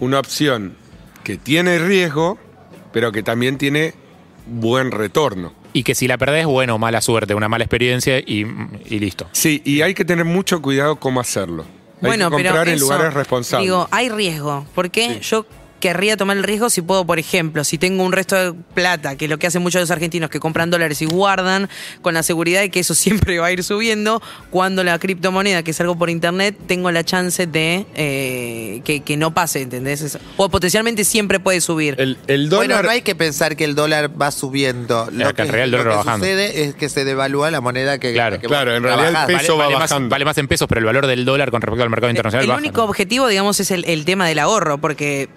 una 0.00 0.18
opción 0.18 0.76
que 1.22 1.36
tiene 1.38 1.78
riesgo, 1.78 2.38
pero 2.92 3.12
que 3.12 3.22
también 3.22 3.56
tiene 3.58 3.94
buen 4.46 4.90
retorno. 4.90 5.52
Y 5.74 5.82
que 5.82 5.94
si 5.94 6.08
la 6.08 6.16
perdés, 6.16 6.46
bueno, 6.46 6.78
mala 6.78 7.02
suerte, 7.02 7.34
una 7.34 7.48
mala 7.50 7.64
experiencia 7.64 8.18
y, 8.20 8.46
y 8.86 8.98
listo. 9.00 9.28
Sí, 9.32 9.60
y 9.64 9.82
hay 9.82 9.92
que 9.92 10.06
tener 10.06 10.24
mucho 10.24 10.62
cuidado 10.62 10.96
cómo 10.96 11.20
hacerlo. 11.20 11.64
Hay 12.00 12.08
bueno, 12.08 12.30
que 12.30 12.36
comprar 12.36 12.54
pero 12.54 12.70
en 12.70 12.76
eso, 12.76 12.84
lugares 12.84 13.12
responsables. 13.12 13.66
Digo, 13.66 13.88
hay 13.90 14.08
riesgo. 14.08 14.66
¿Por 14.74 14.90
qué? 14.90 15.18
Yo 15.20 15.44
querría 15.84 16.16
tomar 16.16 16.38
el 16.38 16.42
riesgo 16.44 16.70
si 16.70 16.80
puedo, 16.80 17.04
por 17.04 17.18
ejemplo, 17.18 17.62
si 17.62 17.76
tengo 17.76 18.02
un 18.04 18.12
resto 18.12 18.36
de 18.36 18.58
plata, 18.72 19.16
que 19.16 19.26
es 19.26 19.30
lo 19.30 19.38
que 19.38 19.46
hacen 19.46 19.60
muchos 19.60 19.80
de 19.80 19.82
los 19.82 19.90
argentinos 19.90 20.30
que 20.30 20.40
compran 20.40 20.70
dólares 20.70 21.02
y 21.02 21.04
guardan 21.04 21.68
con 22.00 22.14
la 22.14 22.22
seguridad 22.22 22.62
de 22.62 22.70
que 22.70 22.80
eso 22.80 22.94
siempre 23.04 23.38
va 23.38 23.46
a 23.48 23.52
ir 23.52 23.62
subiendo, 23.62 24.22
cuando 24.48 24.82
la 24.82 24.98
criptomoneda, 24.98 25.62
que 25.62 25.72
es 25.72 25.80
algo 25.82 25.94
por 25.98 26.08
internet, 26.08 26.56
tengo 26.66 26.90
la 26.90 27.04
chance 27.04 27.46
de 27.46 27.84
eh, 27.96 28.80
que, 28.84 29.00
que 29.02 29.18
no 29.18 29.34
pase, 29.34 29.60
¿entendés? 29.60 30.16
O 30.38 30.48
potencialmente 30.48 31.04
siempre 31.04 31.38
puede 31.38 31.60
subir. 31.60 31.96
El, 31.98 32.16
el 32.28 32.48
Bueno, 32.48 32.82
no 32.82 32.88
hay 32.88 33.02
que 33.02 33.14
pensar 33.14 33.54
que 33.56 33.64
el 33.64 33.74
dólar 33.74 34.10
va 34.20 34.30
subiendo. 34.30 35.06
Lo 35.12 35.26
acá 35.28 35.34
que, 35.34 35.42
en 35.42 35.48
realidad 35.48 35.64
el 35.64 35.70
lo 35.72 35.78
dólar 35.78 35.92
que 35.92 35.96
va 35.98 36.04
bajando. 36.04 36.24
sucede 36.26 36.64
es 36.64 36.74
que 36.74 36.88
se 36.88 37.04
devalúa 37.04 37.50
la 37.50 37.60
moneda 37.60 37.98
que, 37.98 38.14
Claro. 38.14 38.40
que 38.40 38.46
Claro, 38.46 38.74
en 38.74 38.82
realidad 38.82 39.30
el 39.30 39.36
peso- 39.36 39.58
va 39.58 39.64
vale, 39.66 39.76
más, 39.78 39.90
bajando. 39.90 40.08
vale 40.08 40.24
más 40.24 40.38
en 40.38 40.48
pesos, 40.48 40.66
pero 40.66 40.78
el 40.78 40.86
valor 40.86 41.06
del 41.06 41.24
dólar 41.26 41.50
con 41.50 41.60
respecto 41.60 41.82
al 41.82 41.90
mercado 41.90 42.10
internacional 42.10 42.44
el 42.44 42.48
baja. 42.48 42.58
único 42.60 42.84
objetivo, 42.84 43.28
digamos, 43.28 43.60
es 43.60 43.70
el, 43.70 43.84
el 43.84 44.04
tema 44.06 44.26
del 44.26 44.38
ahorro, 44.38 44.78
porque 44.78 45.28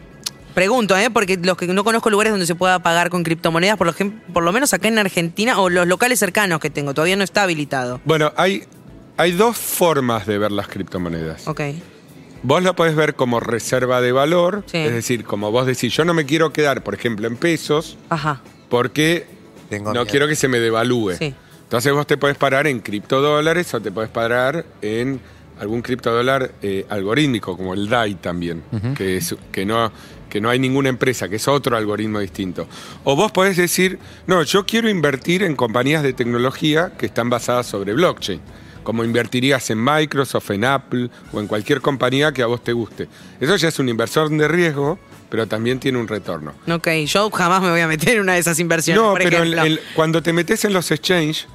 pregunto, 0.58 0.98
¿eh? 0.98 1.12
porque 1.12 1.38
los 1.38 1.56
que 1.56 1.68
no 1.68 1.84
conozco 1.84 2.10
lugares 2.10 2.34
donde 2.34 2.48
se 2.48 2.56
pueda 2.56 2.80
pagar 2.80 3.12
con 3.12 3.22
criptomonedas, 3.22 3.78
por 3.78 3.86
lo, 3.86 3.94
por 4.34 4.42
lo 4.44 4.52
menos 4.52 4.74
acá 4.74 4.88
en 4.88 4.98
Argentina, 4.98 5.60
o 5.60 5.70
los 5.70 5.86
locales 5.86 6.18
cercanos 6.18 6.60
que 6.60 6.72
tengo, 6.72 6.96
todavía 6.96 7.16
no 7.16 7.24
está 7.24 7.44
habilitado. 7.44 8.02
Bueno, 8.06 8.34
hay, 8.36 8.64
hay 9.18 9.34
dos 9.34 9.56
formas 9.56 10.26
de 10.26 10.40
ver 10.40 10.52
las 10.52 10.68
criptomonedas. 10.68 11.48
Ok. 11.48 11.62
Vos 12.42 12.64
la 12.64 12.74
podés 12.76 12.96
ver 12.96 13.14
como 13.14 13.40
reserva 13.40 14.02
de 14.02 14.12
valor, 14.12 14.64
Sí. 14.66 14.78
es 14.80 14.94
decir, 14.94 15.26
como 15.26 15.52
vos 15.52 15.68
decís, 15.68 15.94
yo 15.94 16.06
no 16.06 16.16
me 16.16 16.26
quiero 16.26 16.52
quedar, 16.52 16.82
por 16.84 16.96
ejemplo, 16.96 17.28
en 17.28 17.36
pesos, 17.38 17.96
Ajá. 18.10 18.42
porque 18.68 19.28
Tengo 19.70 19.90
no 19.94 20.02
miedo. 20.02 20.08
quiero 20.08 20.28
que 20.28 20.36
se 20.36 20.48
me 20.48 20.58
devalúe. 20.60 21.18
Sí. 21.20 21.36
Entonces 21.66 21.94
vos 21.94 22.08
te 22.08 22.18
podés 22.18 22.36
parar 22.36 22.66
en 22.66 22.80
criptodólares 22.80 23.72
o 23.76 23.80
te 23.80 23.92
podés 23.92 24.10
parar 24.10 24.66
en 24.82 25.20
algún 25.60 25.82
criptodólar 25.82 26.52
eh, 26.62 26.86
algorítmico, 26.90 27.56
como 27.58 27.74
el 27.74 27.90
DAI 27.90 28.16
también, 28.16 28.64
que, 28.96 29.18
es, 29.18 29.36
que, 29.52 29.66
no, 29.66 29.92
que 30.30 30.40
no 30.42 30.50
hay 30.50 30.60
ninguna 30.60 30.90
empresa, 30.90 31.28
que 31.30 31.38
es 31.38 31.48
otro 31.48 31.76
algoritmo 31.78 32.20
distinto. 32.20 32.68
O 33.04 33.16
vos 33.16 33.32
podés 33.32 33.58
decir, 33.58 34.00
no, 34.28 34.44
yo 34.44 34.66
quiero 34.66 34.90
invertir 34.90 35.44
en 35.44 35.56
compañías 35.56 36.04
de 36.04 36.14
tecnología 36.14 36.94
que 36.98 37.06
están 37.08 37.30
basadas 37.30 37.66
sobre 37.68 37.94
blockchain, 37.94 38.40
como 38.84 39.04
invertirías 39.04 39.70
en 39.70 39.84
Microsoft, 39.84 40.52
en 40.52 40.64
Apple 40.66 41.10
o 41.34 41.40
en 41.40 41.48
cualquier 41.48 41.82
compañía 41.82 42.32
que 42.32 42.42
a 42.42 42.46
vos 42.46 42.64
te 42.64 42.72
guste. 42.74 43.08
Eso 43.40 43.56
ya 43.58 43.68
es 43.68 43.80
un 43.80 43.90
inversor 43.90 44.30
de 44.30 44.48
riesgo, 44.48 44.98
pero 45.30 45.46
también 45.46 45.78
tiene 45.80 45.98
un 45.98 46.08
retorno. 46.08 46.54
Ok, 46.72 46.88
yo 47.06 47.30
jamás 47.32 47.62
me 47.62 47.70
voy 47.70 47.82
a 47.82 47.88
meter 47.88 48.16
en 48.16 48.22
una 48.22 48.34
de 48.36 48.40
esas 48.40 48.60
inversiones. 48.60 49.02
No, 49.04 49.10
por 49.12 49.24
pero 49.24 49.44
el- 49.44 49.54
ejemplo. 49.54 49.64
el- 49.66 49.80
cuando 49.94 50.24
te 50.24 50.32
metes 50.32 50.64
en 50.64 50.72
los 50.72 50.90
exchange, 50.92 51.48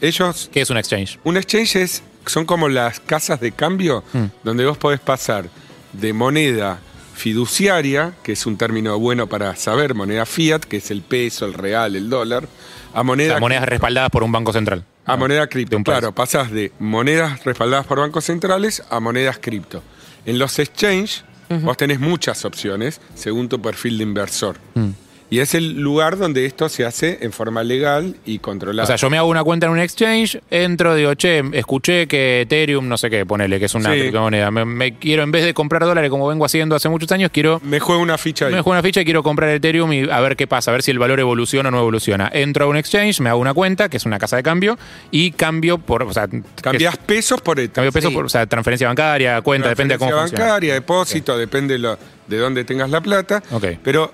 ellos 0.00 0.48
¿Qué 0.50 0.62
es 0.62 0.70
un 0.70 0.78
exchange? 0.78 1.18
un 1.24 1.36
exchange 1.36 1.76
es, 1.76 2.02
son 2.26 2.44
como 2.46 2.68
las 2.68 3.00
casas 3.00 3.40
de 3.40 3.52
cambio 3.52 4.04
Mm. 4.12 4.24
donde 4.44 4.64
vos 4.66 4.76
podés 4.78 5.00
pasar 5.00 5.46
de 5.92 6.12
moneda 6.12 6.78
fiduciaria, 7.14 8.12
que 8.22 8.32
es 8.32 8.46
un 8.46 8.56
término 8.56 8.98
bueno 8.98 9.26
para 9.26 9.54
saber, 9.56 9.94
moneda 9.94 10.26
fiat, 10.26 10.60
que 10.60 10.78
es 10.78 10.90
el 10.90 11.02
peso, 11.02 11.44
el 11.46 11.54
real, 11.54 11.94
el 11.96 12.08
dólar, 12.10 12.48
a 12.94 13.00
O 13.02 13.04
moneda, 13.04 13.34
sea, 13.34 13.40
monedas 13.40 13.68
respaldadas 13.68 14.10
por 14.10 14.22
un 14.24 14.32
banco 14.32 14.52
central. 14.52 14.84
a 15.06 15.16
moneda 15.16 15.42
De 15.42 15.48
cripto. 15.48 15.82
Claro, 15.82 16.12
pasás 16.14 16.50
de 16.50 16.72
monedas 16.78 17.44
respaldadas 17.44 17.86
por 17.86 17.98
bancos 18.00 18.24
centrales 18.24 18.82
a 18.90 19.00
monedas 19.00 19.38
cripto. 19.38 19.82
En 20.26 20.38
los 20.38 20.58
exchange 20.58 21.22
vos 21.62 21.76
tenés 21.76 21.98
muchas 22.00 22.44
opciones 22.44 23.00
según 23.14 23.48
tu 23.48 23.60
perfil 23.60 23.98
de 23.98 24.04
inversor. 24.04 24.56
Mm. 24.74 24.90
Y 25.32 25.38
es 25.38 25.54
el 25.54 25.80
lugar 25.80 26.18
donde 26.18 26.44
esto 26.44 26.68
se 26.68 26.84
hace 26.84 27.18
en 27.22 27.30
forma 27.32 27.62
legal 27.62 28.16
y 28.26 28.40
controlada. 28.40 28.82
O 28.82 28.86
sea, 28.88 28.96
yo 28.96 29.08
me 29.10 29.16
hago 29.16 29.28
una 29.28 29.44
cuenta 29.44 29.66
en 29.66 29.72
un 29.72 29.78
exchange, 29.78 30.40
entro, 30.50 30.96
digo, 30.96 31.14
che, 31.14 31.42
escuché 31.52 32.08
que 32.08 32.40
Ethereum, 32.40 32.88
no 32.88 32.98
sé 32.98 33.10
qué, 33.10 33.24
ponele, 33.24 33.60
que 33.60 33.66
es 33.66 33.74
una 33.76 33.92
Sí. 33.92 34.00
criptomoneda. 34.00 34.50
Me, 34.50 34.64
me 34.64 34.98
quiero, 34.98 35.22
en 35.22 35.30
vez 35.30 35.44
de 35.44 35.54
comprar 35.54 35.84
dólares 35.84 36.10
como 36.10 36.26
vengo 36.26 36.44
haciendo 36.44 36.74
hace 36.74 36.88
muchos 36.88 37.12
años, 37.12 37.30
quiero. 37.32 37.60
me 37.62 37.78
juego 37.78 38.02
una 38.02 38.18
ficha 38.18 38.46
ahí. 38.46 38.52
Me 38.52 38.60
juego 38.60 38.72
una 38.72 38.82
ficha 38.82 39.02
y 39.02 39.04
quiero 39.04 39.22
comprar 39.22 39.50
Ethereum 39.50 39.92
y 39.92 40.10
a 40.10 40.18
ver 40.18 40.34
qué 40.34 40.48
pasa, 40.48 40.72
a 40.72 40.72
ver 40.72 40.82
si 40.82 40.90
el 40.90 40.98
valor 40.98 41.20
evoluciona 41.20 41.68
o 41.68 41.72
no 41.72 41.78
evoluciona. 41.78 42.28
Entro 42.32 42.64
a 42.64 42.68
un 42.68 42.76
exchange, 42.76 43.20
me 43.20 43.30
hago 43.30 43.38
una 43.38 43.54
cuenta, 43.54 43.88
que 43.88 43.98
es 43.98 44.06
una 44.06 44.18
casa 44.18 44.34
de 44.36 44.42
cambio, 44.42 44.78
y 45.12 45.30
cambio 45.30 45.78
por. 45.78 46.02
O 46.02 46.12
sea, 46.12 46.26
Cambiás 46.60 46.98
que- 46.98 47.04
pesos 47.04 47.40
por 47.40 47.60
Ether. 47.60 47.70
Cambio 47.72 47.92
peso 47.92 48.08
Sí. 48.08 48.14
por, 48.14 48.24
o 48.24 48.28
sea, 48.28 48.46
transferencia 48.46 48.88
bancaria, 48.88 49.40
cuenta, 49.42 49.68
depende 49.68 49.94
de 49.94 49.98
cómo 49.98 50.10
Transferencia 50.10 50.36
funciona. 50.38 50.52
bancaria, 50.54 50.74
depósito, 50.74 51.38
depende 51.38 51.78
lo- 51.78 51.96
de 52.26 52.36
dónde 52.36 52.64
tengas 52.64 52.90
la 52.90 53.00
plata. 53.00 53.42
Ok. 53.52 53.64
Pero 53.84 54.12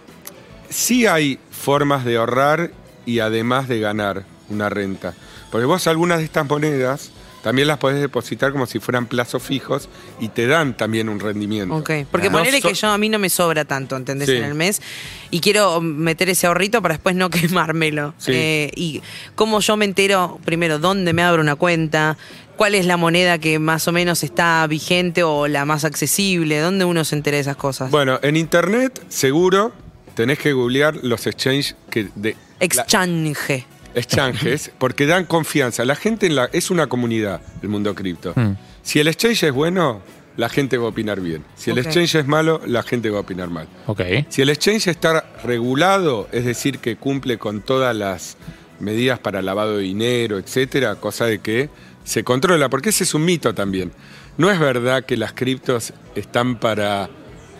sí 0.68 1.06
hay 1.06 1.38
formas 1.50 2.04
de 2.04 2.16
ahorrar 2.16 2.70
y 3.04 3.20
además 3.20 3.68
de 3.68 3.80
ganar 3.80 4.24
una 4.48 4.68
renta. 4.68 5.14
Porque 5.50 5.64
vos 5.66 5.86
algunas 5.86 6.18
de 6.18 6.24
estas 6.24 6.46
monedas 6.48 7.10
también 7.42 7.68
las 7.68 7.78
podés 7.78 8.00
depositar 8.00 8.50
como 8.50 8.66
si 8.66 8.80
fueran 8.80 9.06
plazos 9.06 9.40
fijos 9.40 9.88
y 10.18 10.28
te 10.30 10.48
dan 10.48 10.76
también 10.76 11.08
un 11.08 11.20
rendimiento. 11.20 11.76
Ok, 11.76 11.90
porque 12.10 12.28
No 12.28 12.38
ponele 12.38 12.60
so- 12.60 12.66
que 12.68 12.74
yo 12.74 12.88
a 12.88 12.98
mí 12.98 13.08
no 13.08 13.20
me 13.20 13.30
sobra 13.30 13.64
tanto, 13.64 13.94
¿entendés? 13.96 14.28
Sí. 14.28 14.34
En 14.36 14.42
el 14.44 14.54
mes. 14.54 14.82
Y 15.30 15.38
quiero 15.40 15.80
meter 15.80 16.28
ese 16.28 16.48
ahorrito 16.48 16.82
para 16.82 16.94
después 16.94 17.14
no 17.14 17.30
quemármelo. 17.30 18.14
Sí. 18.18 18.32
Eh, 18.34 18.70
y 18.74 19.00
cómo 19.36 19.60
yo 19.60 19.76
me 19.76 19.84
entero, 19.84 20.40
primero, 20.44 20.80
dónde 20.80 21.12
me 21.12 21.22
abro 21.22 21.40
una 21.40 21.54
cuenta, 21.54 22.18
cuál 22.56 22.74
es 22.74 22.84
la 22.84 22.96
moneda 22.96 23.38
que 23.38 23.60
más 23.60 23.86
o 23.86 23.92
menos 23.92 24.24
está 24.24 24.66
vigente 24.66 25.22
o 25.22 25.46
la 25.46 25.64
más 25.64 25.84
accesible, 25.84 26.58
dónde 26.58 26.84
uno 26.84 27.04
se 27.04 27.14
entera 27.14 27.36
de 27.36 27.42
esas 27.42 27.56
cosas. 27.56 27.92
Bueno, 27.92 28.18
en 28.22 28.36
internet 28.36 29.00
seguro 29.08 29.72
tenés 30.16 30.38
que 30.40 30.52
googlear 30.52 30.96
los 31.04 31.26
exchanges 31.28 31.76
que 31.90 32.08
de, 32.16 32.32
la- 32.32 32.36
Exchange. 32.58 33.64
exchanges 33.94 34.70
porque 34.78 35.06
dan 35.06 35.24
confianza. 35.26 35.84
La 35.84 35.94
gente 35.94 36.26
en 36.26 36.34
la, 36.34 36.48
es 36.52 36.70
una 36.70 36.88
comunidad, 36.88 37.40
el 37.62 37.68
mundo 37.68 37.94
cripto. 37.94 38.32
Hmm. 38.34 38.54
Si 38.82 38.98
el 38.98 39.06
exchange 39.08 39.44
es 39.44 39.52
bueno, 39.52 40.00
la 40.36 40.48
gente 40.48 40.78
va 40.78 40.86
a 40.86 40.88
opinar 40.88 41.20
bien. 41.20 41.44
Si 41.54 41.70
el 41.70 41.78
exchange 41.78 42.16
es 42.16 42.26
malo, 42.26 42.60
la 42.66 42.82
gente 42.82 43.10
va 43.10 43.18
a 43.18 43.20
opinar 43.20 43.50
mal. 43.50 43.68
Ok. 43.86 44.00
Si 44.28 44.42
el 44.42 44.48
exchange 44.50 44.88
está 44.88 45.24
regulado, 45.44 46.28
es 46.32 46.44
decir, 46.44 46.78
que 46.78 46.96
cumple 46.96 47.38
con 47.38 47.62
todas 47.62 47.94
las 47.94 48.36
medidas 48.80 49.18
para 49.18 49.40
lavado 49.42 49.76
de 49.78 49.82
dinero, 49.84 50.38
etcétera, 50.38 50.96
cosa 50.96 51.26
de 51.26 51.38
que 51.40 51.70
se 52.04 52.22
controla, 52.24 52.68
porque 52.68 52.90
ese 52.90 53.04
es 53.04 53.14
un 53.14 53.24
mito 53.24 53.54
también. 53.54 53.92
No 54.38 54.50
es 54.50 54.58
verdad 54.58 55.04
que 55.04 55.16
las 55.16 55.32
criptos 55.32 55.92
están 56.14 56.56
para 56.56 57.08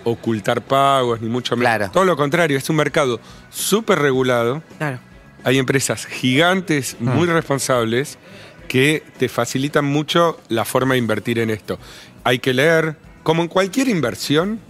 ocultar 0.07 0.63
pagos, 0.63 1.21
ni 1.21 1.29
mucho 1.29 1.57
menos. 1.57 1.69
Claro. 1.77 1.91
Todo 1.93 2.05
lo 2.05 2.17
contrario, 2.17 2.57
es 2.57 2.71
un 2.71 2.77
mercado 2.77 3.21
súper 3.51 3.99
regulado. 3.99 4.63
Claro. 4.79 5.01
Hay 5.43 5.59
empresas 5.59 6.07
gigantes, 6.07 6.97
muy 7.01 7.27
responsables, 7.27 8.17
que 8.69 9.03
te 9.19 9.29
facilitan 9.29 9.85
mucho 9.85 10.41
la 10.49 10.65
forma 10.65 10.95
de 10.95 10.99
invertir 10.99 11.39
en 11.41 11.51
esto. 11.51 11.79
Hay 12.25 12.39
que 12.39 12.55
leer, 12.55 12.97
como 13.23 13.43
en 13.43 13.49
cualquier 13.49 13.89
inversión, 13.89 14.61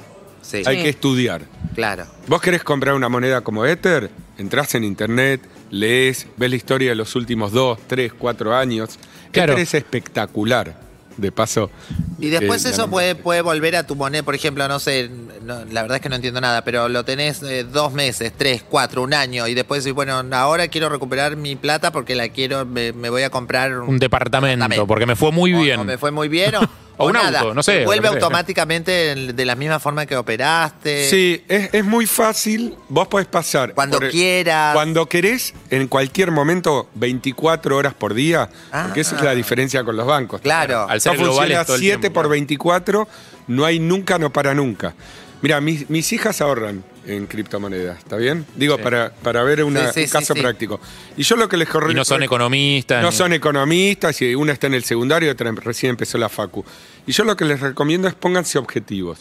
Sí, 0.43 0.63
hay 0.65 0.77
Sí. 0.77 0.83
que 0.85 0.89
estudiar. 0.91 1.43
claro. 1.75 2.07
Vos 2.29 2.41
querés 2.41 2.63
comprar 2.63 2.95
una 2.95 3.09
moneda 3.09 3.41
como 3.43 3.67
Ether, 3.67 4.11
entrás 4.39 4.75
en 4.77 4.85
internet, 4.85 5.41
lees, 5.71 6.29
ves 6.37 6.51
la 6.51 6.57
historia 6.57 6.91
de 6.91 6.95
los 6.95 7.17
últimos 7.17 7.51
dos, 7.53 7.79
tres, 7.89 8.13
cuatro 8.17 8.55
años. 8.55 8.97
Claro. 9.33 9.55
Ether 9.55 9.63
es 9.65 9.75
espectacular. 9.75 10.86
De 11.17 11.33
paso. 11.33 11.71
Y 12.19 12.29
después 12.29 12.65
eh, 12.65 12.71
eso 12.71 12.89
puede, 12.89 13.15
puede 13.15 13.43
volver 13.43 13.77
a 13.77 13.87
tu 13.87 13.95
moneda, 13.95 14.23
por 14.23 14.35
ejemplo, 14.35 14.67
no 14.69 14.79
sé, 14.79 15.11
no, 15.43 15.65
la 15.67 15.83
verdad 15.83 15.97
es 15.97 16.03
que 16.03 16.09
no 16.09 16.17
entiendo 16.17 16.41
nada, 16.41 16.63
pero 16.65 16.89
lo 16.89 17.05
tenés 17.05 17.43
eh, 17.43 17.65
dos 17.65 17.93
meses, 17.93 18.33
tres, 18.37 18.63
cuatro, 18.67 19.03
un 19.03 19.13
año, 19.13 19.47
y 19.47 19.55
después 19.55 19.85
decís, 19.85 19.95
bueno, 19.95 20.23
ahora 20.33 20.69
quiero 20.69 20.89
recuperar 20.89 21.37
mi 21.37 21.57
plata 21.57 21.93
porque 21.93 22.15
la 22.15 22.29
quiero, 22.31 22.65
me, 22.65 22.93
me 22.95 23.11
voy 23.11 23.23
a 23.23 23.31
comprar 23.31 23.81
Un 23.81 23.99
departamento, 23.99 24.49
departamento. 24.57 24.87
porque 24.87 25.05
me 25.07 25.15
fue 25.17 25.31
muy 25.31 25.53
O- 25.55 25.61
bien. 25.61 25.81
o 25.81 25.85
me 25.85 25.99
fue 25.99 26.11
muy 26.11 26.29
bien 26.29 26.55
o, 26.57 26.61
O 26.99 27.07
un 27.09 27.13
nada. 27.13 27.41
auto, 27.41 27.55
no 27.55 27.63
sé, 27.63 27.85
Vuelve 27.85 28.09
sea. 28.09 28.15
automáticamente 28.17 29.11
en- 29.13 29.37
de 29.37 29.45
la 29.45 29.55
misma 29.55 29.79
forma 29.81 30.07
que 30.07 30.17
operaste. 30.17 31.09
Sí, 31.11 31.45
es, 31.49 31.71
es 31.75 31.85
muy 31.85 32.07
fácil. 32.07 32.75
Vos 32.89 33.09
podés 33.09 33.27
pasar. 33.27 33.75
Cuando 33.75 33.99
por 33.99 34.11
quieras. 34.11 34.73
Cuando 34.75 35.07
querés, 35.07 35.53
en 35.71 35.89
cualquier 35.89 36.31
momento, 36.31 36.89
24 36.95 37.77
horas 37.77 37.95
por 37.95 38.15
día. 38.15 38.49
Porque 38.71 39.01
esa 39.01 39.17
es 39.17 39.23
la 39.23 39.31
Ah. 39.31 39.35
diferencia 39.35 39.85
con 39.85 39.97
los 39.97 40.07
bancos. 40.07 40.41
Claro. 40.41 40.89
Al 40.89 41.01
ser 41.01 41.17
globales 41.17 41.37
funciona 41.59 41.65
todo 41.65 41.77
el 41.77 41.83
7 41.83 41.99
tiempo, 42.01 42.15
por 42.15 42.23
claro. 42.25 42.31
24, 42.31 43.09
no 43.49 43.65
hay 43.65 43.79
nunca, 43.79 44.19
no 44.19 44.33
para 44.33 44.55
nunca. 44.55 44.95
Mira, 45.43 45.61
mis, 45.61 45.91
mis 45.91 46.13
hijas 46.13 46.41
ahorran 46.41 46.83
en 47.07 47.27
criptomonedas, 47.27 47.99
¿está 47.99 48.17
bien? 48.17 48.45
Digo, 48.57 48.79
para, 48.79 49.11
para 49.13 49.43
ver 49.43 49.63
una- 49.65 49.93
Sí, 49.93 50.01
sí, 50.01 50.05
un 50.07 50.11
caso 50.11 50.35
sí, 50.35 50.39
sí. 50.39 50.43
práctico. 50.43 50.81
Y 51.17 51.23
yo 51.23 51.37
lo 51.37 51.49
que 51.49 51.57
les 51.57 51.69
corre 51.69 51.93
Y 51.93 51.95
no 51.95 52.05
son 52.05 52.23
economistas. 52.23 53.03
no 53.03 53.11
ni- 53.11 53.17
son 53.17 53.33
economistas 53.33 54.21
y 54.23 54.35
una 54.35 54.53
está 54.53 54.67
en 54.67 54.75
el 54.75 54.85
secundario 54.85 55.29
y 55.29 55.33
otra 55.33 55.53
recién 55.53 55.91
empezó 55.91 56.19
la 56.19 56.29
facu. 56.29 56.65
Y 57.07 57.13
yo 57.13 57.25
lo 57.25 57.37
que 57.37 57.45
les 57.45 57.61
recomiendo 57.61 58.09
es 58.09 58.15
pónganse 58.15 58.59
objetivos. 58.59 59.21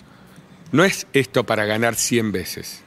No 0.72 0.84
es 0.84 1.08
esto 1.13 1.44
para 1.46 1.65
ganar 1.65 1.96
100 1.96 2.32
veces. 2.32 2.82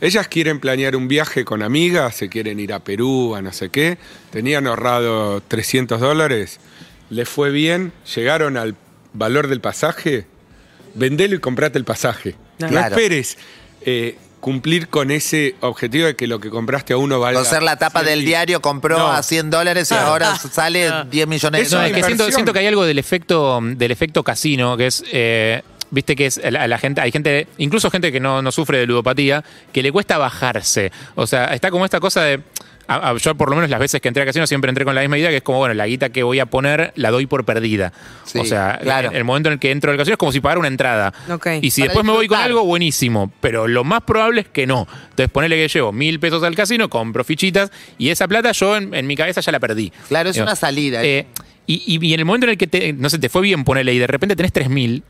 Ellas 0.00 0.28
quieren 0.28 0.60
planear 0.60 0.96
un 0.96 1.08
viaje 1.08 1.44
con 1.44 1.62
amigas, 1.62 2.16
se 2.16 2.28
quieren 2.28 2.58
ir 2.58 2.72
a 2.72 2.80
Perú, 2.80 3.34
a 3.34 3.42
no 3.42 3.52
sé 3.52 3.68
qué. 3.68 3.98
Tenían 4.30 4.66
ahorrado 4.66 5.42
300 5.42 6.00
dólares, 6.00 6.58
les 7.10 7.28
fue 7.28 7.50
bien, 7.50 7.92
llegaron 8.16 8.56
al 8.56 8.74
valor 9.12 9.46
del 9.48 9.60
pasaje, 9.60 10.26
vendelo 10.94 11.34
y 11.34 11.38
comprate 11.38 11.78
el 11.78 11.84
pasaje. 11.84 12.34
No 12.58 12.68
Claro. 12.68 12.96
esperes 12.96 13.36
eh, 13.82 14.16
cumplir 14.40 14.88
con 14.88 15.10
ese 15.10 15.54
objetivo 15.60 16.06
de 16.06 16.16
que 16.16 16.26
lo 16.26 16.40
que 16.40 16.50
compraste 16.50 16.92
a 16.94 16.96
uno 16.96 17.20
valga. 17.20 17.40
Coser 17.40 17.62
la 17.62 17.76
tapa 17.76 18.00
100 18.00 18.10
del 18.10 18.24
diario, 18.24 18.60
compró 18.60 18.98
No. 18.98 19.08
a 19.12 19.22
100 19.22 19.50
dólares 19.50 19.90
y 19.90 19.94
ahora 19.94 20.36
sale 20.36 20.90
10 21.10 21.26
millones 21.28 21.50
No, 21.52 21.58
de 21.58 21.62
es 21.62 21.72
una 21.72 21.82
que 21.84 21.88
dólares. 21.90 22.06
siento, 22.06 22.30
siento 22.32 22.52
que 22.52 22.58
hay 22.60 22.66
algo 22.66 22.84
del 22.84 22.98
efecto, 22.98 23.60
del 23.62 23.90
efecto 23.90 24.22
casino, 24.22 24.76
que 24.76 24.86
es. 24.86 25.04
eh, 25.12 25.62
Viste 25.92 26.14
que 26.14 26.26
es 26.26 26.40
la, 26.52 26.68
la 26.68 26.78
gente, 26.78 27.00
hay 27.00 27.10
gente, 27.10 27.48
incluso 27.58 27.90
gente 27.90 28.12
que 28.12 28.20
no, 28.20 28.42
no 28.42 28.52
sufre 28.52 28.78
de 28.78 28.86
ludopatía, 28.86 29.42
que 29.72 29.82
le 29.82 29.90
cuesta 29.90 30.18
bajarse. 30.18 30.92
O 31.16 31.26
sea, 31.26 31.46
está 31.46 31.72
como 31.72 31.84
esta 31.84 31.98
cosa 31.98 32.22
de. 32.22 32.40
A- 32.94 33.10
a- 33.10 33.16
yo, 33.16 33.34
por 33.34 33.48
lo 33.50 33.56
menos, 33.56 33.70
las 33.70 33.80
veces 33.80 34.00
que 34.00 34.08
entré 34.08 34.22
a 34.22 34.26
casino, 34.26 34.46
siempre 34.46 34.68
entré 34.68 34.84
con 34.84 34.94
la 34.94 35.00
misma 35.00 35.16
idea, 35.18 35.30
que 35.30 35.36
es 35.36 35.42
como, 35.42 35.58
bueno, 35.58 35.74
la 35.74 35.86
guita 35.86 36.10
que 36.10 36.22
voy 36.22 36.40
a 36.40 36.46
poner 36.46 36.92
la 36.96 37.10
doy 37.10 37.26
por 37.26 37.44
perdida. 37.44 37.92
Sí, 38.24 38.38
o 38.38 38.44
sea, 38.44 38.78
claro. 38.82 39.10
en 39.10 39.16
el 39.16 39.24
momento 39.24 39.48
en 39.48 39.54
el 39.54 39.58
que 39.58 39.70
entro 39.70 39.90
al 39.90 39.96
casino 39.96 40.14
es 40.14 40.18
como 40.18 40.32
si 40.32 40.40
pagara 40.40 40.58
una 40.58 40.68
entrada. 40.68 41.12
Ok. 41.30 41.46
Y 41.62 41.70
si 41.70 41.80
Para 41.82 41.88
después 41.90 42.06
me 42.06 42.12
voy 42.12 42.26
con 42.28 42.38
algo, 42.38 42.64
buenísimo. 42.64 43.30
Pero 43.40 43.68
lo 43.68 43.84
más 43.84 44.02
probable 44.02 44.42
es 44.42 44.48
que 44.48 44.66
no. 44.66 44.86
Entonces, 45.10 45.28
ponele 45.30 45.56
que 45.56 45.68
llevo 45.68 45.92
mil 45.92 46.20
pesos 46.20 46.42
al 46.42 46.54
casino, 46.54 46.88
compro 46.90 47.24
fichitas, 47.24 47.70
y 47.98 48.10
esa 48.10 48.26
plata 48.28 48.52
yo 48.52 48.76
en, 48.76 48.94
en 48.94 49.06
mi 49.06 49.16
cabeza 49.16 49.40
ya 49.40 49.52
la 49.52 49.60
perdí. 49.60 49.92
Claro, 50.08 50.28
es 50.30 50.34
Digo, 50.36 50.44
una 50.46 50.56
salida. 50.56 51.04
eh, 51.04 51.26
y, 51.66 51.82
y- 51.86 52.04
y 52.06 52.14
en 52.14 52.20
el 52.20 52.26
momento 52.26 52.46
en 52.46 52.50
el 52.50 52.58
que 52.58 52.66
te, 52.66 52.92
no 52.92 53.08
sé, 53.10 53.18
te 53.18 53.28
fue 53.28 53.42
bien 53.42 53.62
ponele 53.64 53.94
y 53.94 53.98
de 53.98 54.06
repente 54.08 54.34
tenés 54.34 54.52
3000 54.52 55.02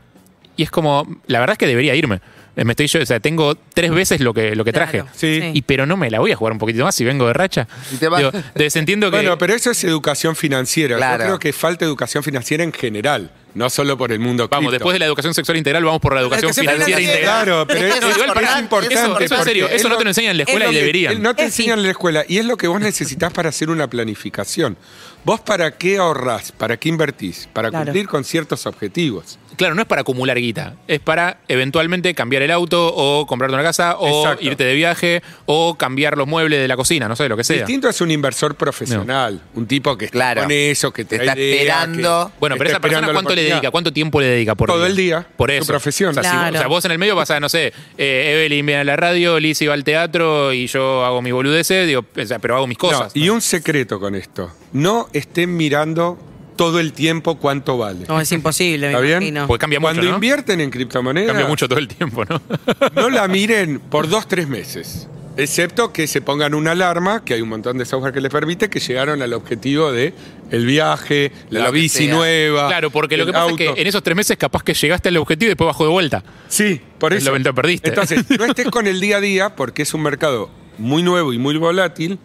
y 0.57 0.63
es 0.63 0.71
como, 0.71 1.07
la 1.27 1.39
verdad 1.39 1.53
es 1.53 1.57
que 1.57 1.67
debería 1.67 1.95
irme. 1.95 2.19
Eh, 2.57 2.65
Me 2.65 2.73
estoy 2.73 2.87
yo, 2.87 3.01
o 3.01 3.05
sea, 3.05 3.21
tengo 3.21 3.55
tres 3.55 3.91
veces 3.91 4.19
lo 4.19 4.33
que, 4.33 4.55
lo 4.57 4.65
que 4.65 4.73
traje. 4.73 4.99
Claro, 4.99 5.15
Sí. 5.15 5.51
Y 5.53 5.61
pero 5.61 5.85
no 5.85 5.95
me 5.95 6.11
la 6.11 6.19
voy 6.19 6.33
a 6.33 6.35
jugar 6.35 6.51
un 6.51 6.59
poquito 6.59 6.83
más 6.83 6.93
si 6.93 7.05
vengo 7.05 7.25
de 7.25 7.31
racha. 7.33 7.65
Y 7.93 7.95
te 7.95 8.09
va- 8.09 8.17
Digo, 8.17 8.31
entonces 8.33 8.75
entiendo 8.75 9.09
que. 9.09 9.15
Bueno, 9.17 9.37
pero 9.37 9.53
eso 9.53 9.71
es 9.71 9.81
educación 9.85 10.35
financiera. 10.35 10.97
Claro. 10.97 11.23
Yo 11.23 11.27
creo 11.29 11.39
que 11.39 11.53
falta 11.53 11.85
educación 11.85 12.23
financiera 12.23 12.65
en 12.65 12.73
general, 12.73 13.31
no 13.53 13.69
solo 13.69 13.97
por 13.97 14.11
el 14.11 14.19
mundo 14.19 14.49
vamos, 14.49 14.63
cripto. 14.65 14.71
después 14.73 14.93
de 14.95 14.99
la 14.99 15.05
educación 15.05 15.33
sexual 15.33 15.57
integral, 15.59 15.85
vamos 15.85 16.01
por 16.01 16.13
la 16.13 16.19
educación 16.19 16.53
financiera 16.53 16.85
financiera. 16.85 17.13
integral. 17.13 17.43
Claro, 17.45 17.67
pero 17.67 17.79
Es 17.79 17.95
es, 17.95 17.95
igual, 18.01 18.11
es 18.11 18.17
eso- 18.49 18.59
importante. 18.59 18.95
eso- 18.95 19.19
eso 19.21 19.35
en 19.37 19.43
serio, 19.45 19.63
porque 19.63 19.75
eso 19.77 19.77
es 19.77 19.83
no 19.83 19.89
lo- 19.89 19.97
te 19.97 20.03
lo 20.03 20.09
enseñan 20.09 20.31
en 20.31 20.37
la 20.37 20.43
es 20.43 20.49
escuela 20.49 20.71
y 20.71 20.75
deberían. 20.75 21.21
No 21.21 21.33
te 21.35 21.43
enseñan 21.43 21.79
en 21.79 21.83
la 21.85 21.91
escuela 21.91 22.25
y 22.27 22.37
es 22.37 22.45
lo 22.45 22.57
que 22.57 22.67
vos 22.67 22.81
necesitas 22.81 23.31
para 23.31 23.47
hacer 23.47 23.69
una 23.69 23.87
planificación. 23.89 24.75
¿Vos 25.23 25.39
para 25.39 25.77
qué 25.77 25.97
ahorrás? 25.99 26.51
¿Para 26.51 26.75
qué 26.77 26.89
invertís? 26.89 27.47
Para 27.53 27.69
Claro. 27.69 27.85
cumplir 27.85 28.07
con 28.07 28.25
ciertos 28.25 28.65
objetivos. 28.65 29.39
Claro, 29.57 29.75
no 29.75 29.81
es 29.81 29.87
para 29.87 30.01
acumular 30.01 30.37
guita, 30.39 30.75
es 30.87 30.99
para 30.99 31.39
eventualmente 31.47 32.13
cambiar 32.15 32.41
el 32.41 32.51
auto 32.51 32.93
o 32.95 33.25
comprarte 33.27 33.53
una 33.53 33.63
casa 33.63 33.97
o 33.99 34.23
Exacto. 34.23 34.45
irte 34.45 34.63
de 34.63 34.73
viaje 34.73 35.21
o 35.45 35.75
cambiar 35.75 36.17
los 36.17 36.27
muebles 36.27 36.59
de 36.61 36.67
la 36.67 36.75
cocina, 36.75 37.07
no 37.07 37.15
sé, 37.15 37.27
lo 37.29 37.35
que 37.37 37.43
sea. 37.43 37.57
Distinto 37.57 37.89
es 37.89 37.99
un 38.01 38.11
inversor 38.11 38.55
profesional, 38.55 39.41
un 39.53 39.65
tipo 39.67 39.97
que 39.97 40.05
está 40.05 40.17
Claro. 40.17 40.41
con 40.43 40.51
eso, 40.51 40.91
que 40.91 41.05
te 41.05 41.17
Está 41.17 41.33
esperando. 41.33 42.31
Bueno, 42.39 42.55
pero 42.57 42.69
esa 42.69 42.79
persona 42.79 43.11
cuánto 43.11 43.35
le 43.35 43.43
dedica, 43.43 43.71
cuánto 43.71 43.91
tiempo 43.93 44.19
le 44.21 44.27
dedica 44.27 44.55
por 44.55 44.67
Todo 44.67 44.79
día? 44.79 44.87
el 44.87 44.95
día, 44.95 45.27
Por 45.37 45.49
su 45.51 45.55
eso. 45.57 45.65
profesión. 45.67 46.11
O 46.17 46.21
sea, 46.21 46.23
si 46.23 46.37
vos- 46.37 46.49
o 46.49 46.57
sea, 46.57 46.67
vos 46.67 46.85
en 46.85 46.91
el 46.91 46.97
medio 46.99 47.15
vas 47.15 47.31
a, 47.31 47.39
no 47.39 47.49
sé, 47.49 47.73
eh, 47.97 48.33
Evelyn 48.33 48.65
viene 48.65 48.81
a 48.81 48.83
la 48.83 48.95
radio, 48.95 49.39
Liz 49.39 49.59
va 49.67 49.73
al 49.73 49.83
teatro 49.83 50.53
y 50.53 50.67
yo 50.67 51.05
hago 51.05 51.21
mi 51.21 51.31
boludeces, 51.31 51.85
digo, 51.87 52.03
o 52.17 52.25
sea, 52.25 52.39
pero 52.39 52.55
hago 52.55 52.67
mis 52.67 52.77
cosas. 52.77 53.11
y 53.15 53.29
un 53.29 53.41
secreto 53.41 53.99
con 53.99 54.15
esto. 54.15 54.51
No 54.73 55.09
estén 55.13 55.55
mirando 55.55 56.17
todo 56.55 56.79
el 56.79 56.93
tiempo 56.93 57.37
cuánto 57.37 57.77
vale. 57.77 58.05
No, 58.07 58.19
es 58.21 58.31
imposible, 58.31 58.87
me 58.87 58.93
¿Está 58.93 59.01
bien? 59.01 59.17
imagino. 59.23 59.47
Porque 59.47 59.61
cambia 59.61 59.79
mucho, 59.79 59.87
Cuando 59.93 60.09
¿no? 60.09 60.15
invierten 60.15 60.61
en 60.61 60.69
criptomonedas, 60.69 61.27
Cambia 61.29 61.47
mucho 61.47 61.67
todo 61.67 61.79
el 61.79 61.87
tiempo, 61.87 62.23
¿no? 62.25 62.41
no 62.95 63.09
la 63.09 63.27
miren 63.27 63.79
por 63.79 64.07
dos, 64.09 64.27
tres 64.27 64.47
meses. 64.47 65.07
Excepto 65.37 65.93
que 65.93 66.07
se 66.07 66.21
pongan 66.21 66.53
una 66.53 66.71
alarma, 66.71 67.23
que 67.23 67.33
hay 67.33 67.41
un 67.41 67.47
montón 67.47 67.77
de 67.77 67.85
software 67.85 68.13
que 68.13 68.19
les 68.19 68.29
permite, 68.31 68.69
que 68.69 68.81
llegaron 68.81 69.21
al 69.21 69.31
objetivo 69.33 69.89
de 69.91 70.13
el 70.51 70.65
viaje, 70.65 71.31
la, 71.49 71.61
Lo 71.67 71.71
que 71.71 71.79
bici 71.79 72.05
sea. 72.05 72.13
nueva. 72.15 72.67
claro, 72.67 72.89
porque 72.91 73.15
lo 73.15 73.23
el 73.23 73.27
que 73.29 73.33
pasa 73.33 73.49
es 73.51 73.55
que 73.57 73.81
en 73.81 73.87
esos 73.87 74.03
tres 74.03 74.17
meses 74.17 74.35
capaz 74.37 74.61
que 74.61 74.73
llegaste 74.73 75.07
al 75.07 75.15
objetivo 75.17 75.47
y 75.47 75.49
después 75.51 75.67
bajó 75.67 75.85
de 75.85 75.89
vuelta. 75.89 76.21
Sí, 76.49 76.81
por 76.99 77.13
Es 77.13 77.23
eso. 77.23 77.37
lo 77.39 77.55
perdiste. 77.55 77.89
Entonces, 77.89 78.25
no 78.37 78.43
estés 78.43 78.67
con 78.67 78.87
el 78.87 78.99
día 78.99 79.17
a 79.17 79.21
día 79.21 79.55
porque 79.55 79.83
es 79.83 79.93
un 79.93 80.03
mercado 80.03 80.49
muy 80.77 81.01
nuevo 81.01 81.31
y 81.31 81.37
muy 81.39 81.55
volátil. 81.55 82.19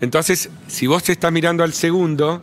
Entonces, 0.00 0.50
si 0.66 0.86
vos 0.86 1.02
te 1.02 1.12
estás 1.12 1.32
mirando 1.32 1.64
al 1.64 1.72
segundo, 1.72 2.42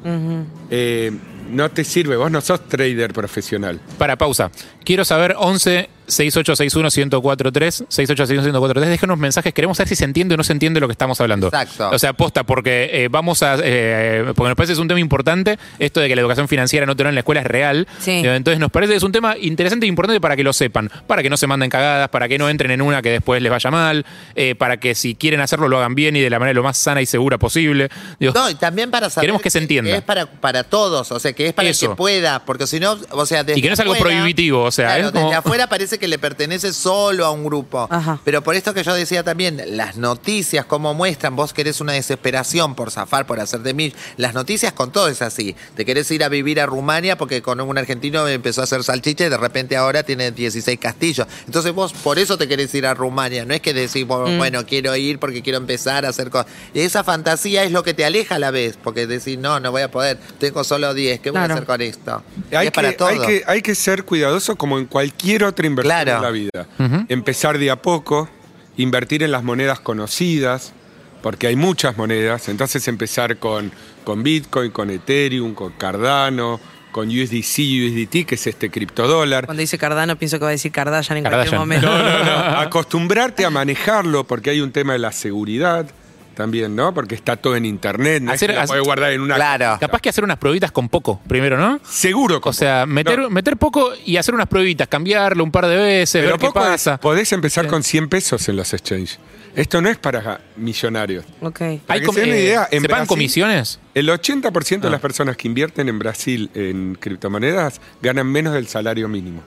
eh, 0.70 1.12
no 1.52 1.70
te 1.72 1.84
sirve. 1.84 2.18
Vos 2.18 2.32
no 2.32 2.42
sos 2.42 2.68
trader 2.68 3.14
profesional. 3.14 3.80
Para 3.98 4.18
pausa. 4.18 4.52
Quiero 4.84 5.06
saber 5.06 5.36
11 5.38 5.90
6861-1043, 6.08 7.86
6861-1043. 7.90 8.86
Déjenos 8.86 9.18
mensajes. 9.18 9.54
Queremos 9.54 9.78
saber 9.78 9.90
si 9.90 9.96
se 9.96 10.06
entiende 10.06 10.36
o 10.36 10.38
no 10.38 10.44
se 10.44 10.54
entiende 10.54 10.80
lo 10.80 10.88
que 10.88 10.92
estamos 10.94 11.20
hablando. 11.22 11.48
Exacto. 11.48 11.90
O 11.92 12.00
sea, 12.00 12.14
posta, 12.14 12.44
porque 12.44 12.90
eh, 12.92 13.08
vamos 13.10 13.44
a. 13.44 13.58
eh, 13.64 14.24
porque 14.36 14.50
nos 14.50 14.56
parece 14.56 14.72
que 14.72 14.74
es 14.74 14.80
un 14.80 14.88
tema 14.88 15.00
importante. 15.00 15.58
Esto 15.80 16.00
de 16.00 16.08
que 16.08 16.16
la 16.16 16.22
educación 16.22 16.48
financiera 16.48 16.86
no 16.86 16.96
te 16.96 17.04
lo 17.04 17.08
dan 17.08 17.12
en 17.12 17.16
la 17.16 17.20
escuela 17.22 17.42
es 17.42 17.48
real. 17.48 17.88
Sí. 18.00 18.12
Eh, 18.12 18.36
Entonces, 18.36 18.60
nos 18.60 18.72
parece 18.72 18.94
que 18.94 18.98
es 18.98 19.04
un 19.04 19.12
tema 19.12 19.36
interesante 19.40 19.86
e 19.86 19.90
importante 19.90 20.20
para 20.22 20.36
que 20.36 20.44
lo 20.44 20.54
sepan. 20.54 20.90
Para 21.08 21.22
que 21.24 21.30
no 21.30 21.38
se 21.38 21.48
manden 21.48 21.70
cagadas, 21.70 22.10
para 22.10 22.28
que 22.28 22.38
no 22.38 22.50
entren 22.50 22.72
en 22.72 22.82
una 22.82 23.02
que 23.02 23.12
después 23.12 23.42
les 23.42 23.52
vaya 23.52 23.72
mal. 23.72 24.06
eh, 24.36 24.56
para 24.56 24.78
que 24.78 24.96
si 24.96 25.16
quieren 25.16 25.42
hacerlo, 25.42 25.68
lo 25.68 25.78
hagan 25.78 25.96
bien 25.96 26.16
y 26.16 26.22
de 26.22 26.30
la 26.30 26.40
manera 26.40 26.56
lo 26.56 26.64
más 26.64 26.78
sana 26.78 27.02
y 27.02 27.06
segura 27.06 27.38
posible. 27.38 27.90
Digo, 28.20 28.34
No, 28.34 28.50
y 28.50 28.56
también 28.56 28.92
para 28.92 29.10
saber 29.10 29.24
Queremos 29.26 29.42
que 29.42 29.50
se 29.50 29.60
entienda. 29.60 29.96
es 29.96 30.02
para, 30.04 30.26
para 30.26 30.64
todos, 30.64 31.12
o 31.12 31.20
sea, 31.20 31.34
que 31.34 31.48
es 31.48 31.54
para 31.54 31.68
Eso. 31.70 31.86
el 31.86 31.92
que 31.92 31.96
pueda, 31.96 32.44
porque 32.46 32.68
si 32.68 32.80
no, 32.80 32.98
o 33.12 33.26
sea, 33.26 33.44
desde 33.44 33.60
Y 33.60 33.62
que 33.62 33.68
no 33.70 33.74
es 33.74 33.80
algo 33.80 33.94
afuera- 33.94 34.16
prohibitivo, 34.18 34.64
o 34.64 34.72
sea, 34.72 34.88
claro, 34.88 35.06
es 35.08 35.12
como- 35.12 35.26
desde 35.26 35.36
afuera 35.38 35.68
parece 35.68 35.95
que 35.98 36.08
le 36.08 36.18
pertenece 36.20 36.74
solo 36.74 37.26
a 37.26 37.32
un 37.32 37.44
grupo. 37.46 37.88
Ajá. 37.90 38.20
Pero 38.24 38.44
por 38.44 38.56
esto 38.56 38.74
que 38.74 38.84
yo 38.84 38.94
decía 38.94 39.24
también, 39.24 39.62
las 39.78 39.98
noticias, 39.98 40.66
como 40.66 40.94
muestran, 40.94 41.36
vos 41.36 41.54
querés 41.54 41.82
una 41.82 41.94
desesperación 41.94 42.76
por 42.76 42.92
zafar, 42.92 43.26
por 43.26 43.40
hacer 43.40 43.62
de 43.62 43.74
mí. 43.74 43.94
Las 44.18 44.34
noticias 44.34 44.74
con 44.74 44.92
todo 44.92 45.08
es 45.08 45.22
así. 45.22 45.56
Te 45.76 45.86
querés 45.86 46.10
ir 46.12 46.24
a 46.24 46.30
vivir 46.30 46.60
a 46.62 46.66
Rumania 46.66 47.18
porque 47.18 47.42
con 47.42 47.60
un 47.62 47.78
argentino 47.78 48.28
empezó 48.28 48.62
a 48.62 48.64
hacer 48.66 48.84
salchicha 48.84 49.26
y 49.26 49.30
de 49.30 49.38
repente 49.38 49.76
ahora 49.78 50.04
tiene 50.04 50.32
16 50.32 50.80
castillos. 50.80 51.28
Entonces 51.46 51.74
vos 51.74 51.94
por 51.94 52.20
eso 52.20 52.38
te 52.38 52.48
querés 52.48 52.74
ir 52.76 52.86
a 52.86 52.94
Rumania. 52.94 53.46
No 53.46 53.54
es 53.54 53.62
que 53.62 53.74
decís, 53.74 54.06
bueno, 54.06 54.26
Mm. 54.28 54.38
bueno, 54.38 54.66
quiero 54.66 54.96
ir 54.96 55.20
porque 55.20 55.42
quiero 55.42 55.58
empezar 55.58 56.06
a 56.06 56.10
hacer 56.10 56.30
cosas. 56.30 56.48
Esa 56.74 57.04
fantasía 57.04 57.64
es 57.64 57.72
lo 57.72 57.84
que 57.84 57.94
te 57.94 58.06
aleja 58.06 58.36
a 58.36 58.40
la 58.40 58.52
vez, 58.52 58.78
porque 58.82 59.08
decís, 59.08 59.38
no, 59.38 59.60
no 59.60 59.72
voy 59.72 59.82
a 59.84 59.92
poder. 59.92 60.18
Tengo 60.40 60.64
solo 60.64 60.94
10, 60.94 61.20
¿qué 61.20 61.30
voy 61.32 61.40
Claro. 61.40 61.54
a 61.54 61.56
hacer 61.58 61.66
con 61.68 61.82
esto? 61.82 62.24
Hay 62.52 62.68
es 62.68 62.74
para 62.74 62.90
que, 62.92 62.98
todo. 62.98 63.08
hay, 63.10 63.20
que, 63.20 63.44
hay 63.46 63.62
que 63.62 63.76
ser 63.76 64.04
cuidadoso 64.04 64.56
como 64.56 64.78
en 64.80 64.86
cualquier 64.86 65.44
otra 65.44 65.66
inversión 65.68 65.85
Claro. 65.86 66.16
en 66.16 66.22
la 66.22 66.32
vida. 66.32 66.68
Empezar 67.10 67.58
de 67.58 67.72
a 67.72 67.82
poco, 67.82 68.30
invertir 68.78 69.24
en 69.24 69.32
las 69.32 69.44
monedas 69.44 69.80
conocidas, 69.80 70.74
porque 71.22 71.48
hay 71.48 71.56
muchas 71.56 71.98
monedas. 71.98 72.50
Entonces 72.50 72.88
empezar 72.88 73.38
con, 73.38 73.72
con 74.04 74.24
Bitcoin, 74.24 74.72
con 74.72 74.90
Ethereum, 74.90 75.54
con 75.54 75.74
Cardano, 75.74 76.60
con 76.92 77.10
USDC, 77.10 77.60
USDT, 77.60 78.26
que 78.26 78.36
es 78.36 78.48
este 78.48 78.70
criptodólar. 78.70 79.46
Cuando 79.46 79.62
dice 79.62 79.78
Cardano, 79.78 80.16
pienso 80.18 80.38
que 80.40 80.44
va 80.44 80.50
a 80.50 80.52
decir 80.52 80.72
Kardashian 80.72 81.18
en 81.18 81.24
cualquier 81.26 81.60
momento. 81.60 81.88
No, 81.88 81.98
no, 81.98 82.24
no. 82.24 82.60
Acostumbrarte 82.60 83.44
a 83.44 83.50
manejarlo 83.50 84.26
porque 84.26 84.52
hay 84.52 84.62
un 84.62 84.72
tema 84.72 84.94
de 84.94 85.00
la 85.00 85.12
seguridad 85.12 85.88
también, 86.36 86.76
¿no? 86.76 86.94
Porque 86.94 87.16
está 87.16 87.36
todo 87.38 87.56
en 87.56 87.66
internet, 87.66 88.22
no 88.22 88.32
Hacer- 88.32 88.52
es 88.52 88.56
que 88.58 88.62
hacer- 88.62 88.68
podés 88.76 88.84
guardar 88.86 89.12
en 89.14 89.22
una 89.22 89.36
Claro. 89.36 89.78
Capaz 89.80 90.00
que 90.02 90.10
hacer 90.10 90.24
unas 90.24 90.38
pruebitas 90.38 90.72
con 90.72 90.90
poco, 90.90 91.20
primero, 91.28 91.58
¿no? 91.58 91.80
Seguro. 91.84 92.40
O 92.44 92.54
sea, 92.54 92.86
meter, 92.86 93.20
No. 93.20 93.30
meter 93.30 93.58
poco 93.58 93.92
y 94.06 94.18
hacer 94.18 94.36
unas 94.36 94.48
pruebitas, 94.48 94.88
cambiarlo 94.88 95.44
un 95.44 95.52
par 95.52 95.68
de 95.68 95.76
veces, 95.78 96.22
Pero 96.22 96.34
ver 96.34 96.40
qué 96.40 96.48
poco 96.48 96.60
pasa. 96.60 96.98
podés 97.00 97.32
empezar 97.34 97.66
Sí. 97.66 97.70
con 97.70 97.82
100 97.84 98.10
pesos 98.10 98.48
en 98.50 98.56
los 98.58 98.74
exchanges. 98.74 99.18
Esto 99.56 99.82
no 99.82 99.88
es 99.90 99.96
para 99.98 100.42
millonarios. 100.58 101.24
Ok. 101.40 101.60
Para 101.60 101.72
Hay 101.88 102.02
que 102.02 102.12
se 102.12 102.20
den 102.20 102.30
una 102.30 102.38
idea, 102.38 102.68
en 102.70 102.82
¿Se 102.82 102.90
pagan 102.90 103.04
Brasil- 103.04 103.08
comisiones? 103.08 103.80
El 103.94 104.10
80% 104.10 104.88
de 104.88 104.90
Ah. 104.90 104.92
las 104.92 105.02
personas 105.02 105.38
que 105.38 105.48
invierten 105.48 105.88
en 105.88 105.98
Brasil 105.98 106.50
en 106.54 106.96
criptomonedas 107.00 107.80
ganan 108.02 108.28
menos 108.28 108.54
del 108.54 108.68
salario 108.68 109.08
mínimo. 109.08 109.42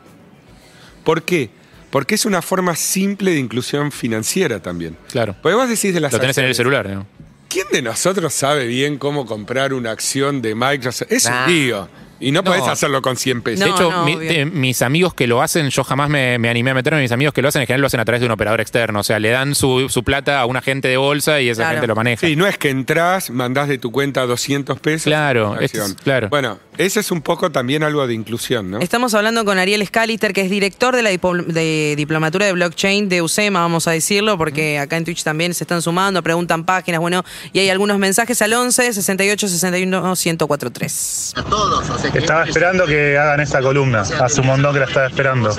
¿Por 1.04 1.22
qué? 1.22 1.50
Porque 1.90 2.14
es 2.16 2.24
una 2.26 2.42
forma 2.42 2.76
simple 2.76 3.30
de 3.32 3.38
inclusión 3.38 3.90
financiera 3.92 4.60
también. 4.60 4.96
Claro. 5.10 5.34
Porque 5.42 5.54
vos 5.56 5.68
decís 5.68 5.94
de 5.94 6.00
las 6.00 6.12
Lo 6.12 6.20
tenés 6.20 6.36
en 6.38 6.44
el 6.44 6.54
celular, 6.54 6.88
¿no? 6.88 7.06
¿Quién 7.48 7.66
de 7.72 7.80
nosotros 7.80 8.34
sabe 8.34 8.66
bien 8.66 8.98
cómo 8.98 9.24
comprar 9.24 9.72
una 9.72 9.90
acción 9.90 10.42
de 10.42 10.54
Microsoft? 10.54 11.10
Es 11.10 11.24
Nah. 11.24 11.46
un 11.46 11.52
lío. 11.52 11.88
Y 12.20 12.32
no, 12.32 12.40
No. 12.42 12.50
podés 12.50 12.66
hacerlo 12.66 13.00
con 13.02 13.16
100 13.16 13.42
pesos. 13.42 13.64
de 13.64 13.70
hecho, 13.70 13.90
no, 13.90 14.04
mi- 14.04 14.14
obvio. 14.14 14.30
eh, 14.30 14.44
mis 14.44 14.82
amigos 14.82 15.14
que 15.14 15.26
lo 15.26 15.40
hacen, 15.42 15.70
yo 15.70 15.84
jamás 15.84 16.08
me, 16.10 16.38
me 16.38 16.48
animé 16.48 16.70
a 16.70 16.74
meterme. 16.74 17.00
Mis 17.00 17.12
amigos 17.12 17.32
que 17.34 17.42
lo 17.42 17.48
hacen, 17.48 17.60
en 17.62 17.66
general 17.66 17.80
lo 17.82 17.86
hacen 17.86 18.00
a 18.00 18.04
través 18.04 18.20
de 18.20 18.26
un 18.26 18.32
operador 18.32 18.60
externo. 18.60 19.00
O 19.00 19.02
sea, 19.04 19.18
le 19.18 19.30
dan 19.30 19.54
su, 19.54 19.88
su 19.88 20.02
plata 20.02 20.40
a 20.40 20.46
un 20.46 20.56
agente 20.56 20.88
de 20.88 20.96
bolsa 20.96 21.40
y 21.40 21.48
esa 21.48 21.62
Claro. 21.62 21.74
gente 21.76 21.86
lo 21.86 21.94
maneja. 21.94 22.26
Sí, 22.26 22.34
no 22.36 22.46
es 22.46 22.58
que 22.58 22.70
entras, 22.70 23.30
mandás 23.30 23.68
de 23.68 23.78
tu 23.78 23.92
cuenta 23.92 24.26
200 24.26 24.78
pesos. 24.80 25.04
Claro, 25.04 25.54
es- 25.60 25.74
acción. 25.74 25.94
claro. 26.02 26.28
Bueno, 26.28 26.58
ese 26.76 27.00
es 27.00 27.10
un 27.10 27.22
poco 27.22 27.50
también 27.52 27.82
algo 27.82 28.06
de 28.06 28.14
inclusión, 28.14 28.70
¿no? 28.70 28.78
Estamos 28.80 29.14
hablando 29.14 29.44
con 29.44 29.58
Ariel 29.58 29.86
Scaliter, 29.86 30.32
que 30.32 30.40
es 30.42 30.50
director 30.50 30.96
de 30.96 31.02
la 31.02 31.10
dipo- 31.10 31.36
de 31.44 31.94
diplomatura 31.96 32.46
de 32.46 32.52
blockchain 32.52 33.08
de 33.08 33.22
UCEMA, 33.22 33.60
vamos 33.60 33.86
a 33.86 33.92
decirlo, 33.92 34.36
porque 34.38 34.78
acá 34.78 34.96
en 34.96 35.04
Twitch 35.04 35.22
también 35.22 35.54
se 35.54 35.64
están 35.64 35.82
sumando, 35.82 36.22
preguntan 36.22 36.64
páginas, 36.64 37.00
bueno, 37.00 37.24
y 37.52 37.60
hay 37.60 37.70
algunos 37.70 37.98
mensajes 37.98 38.40
al 38.42 38.52
11 38.54 38.92
68 38.92 39.48
61 39.48 40.14
1043. 40.16 41.32
A 41.36 41.42
todos, 41.44 41.88
o 41.90 41.98
sea, 41.98 42.07
Estaba 42.14 42.44
esperando 42.44 42.86
que 42.86 43.16
hagan 43.18 43.40
esta 43.40 43.60
columna. 43.60 44.00
Hace 44.00 44.40
un 44.40 44.46
montón 44.48 44.72
que 44.74 44.80
la 44.80 44.86
estaba 44.86 45.06
esperando. 45.06 45.54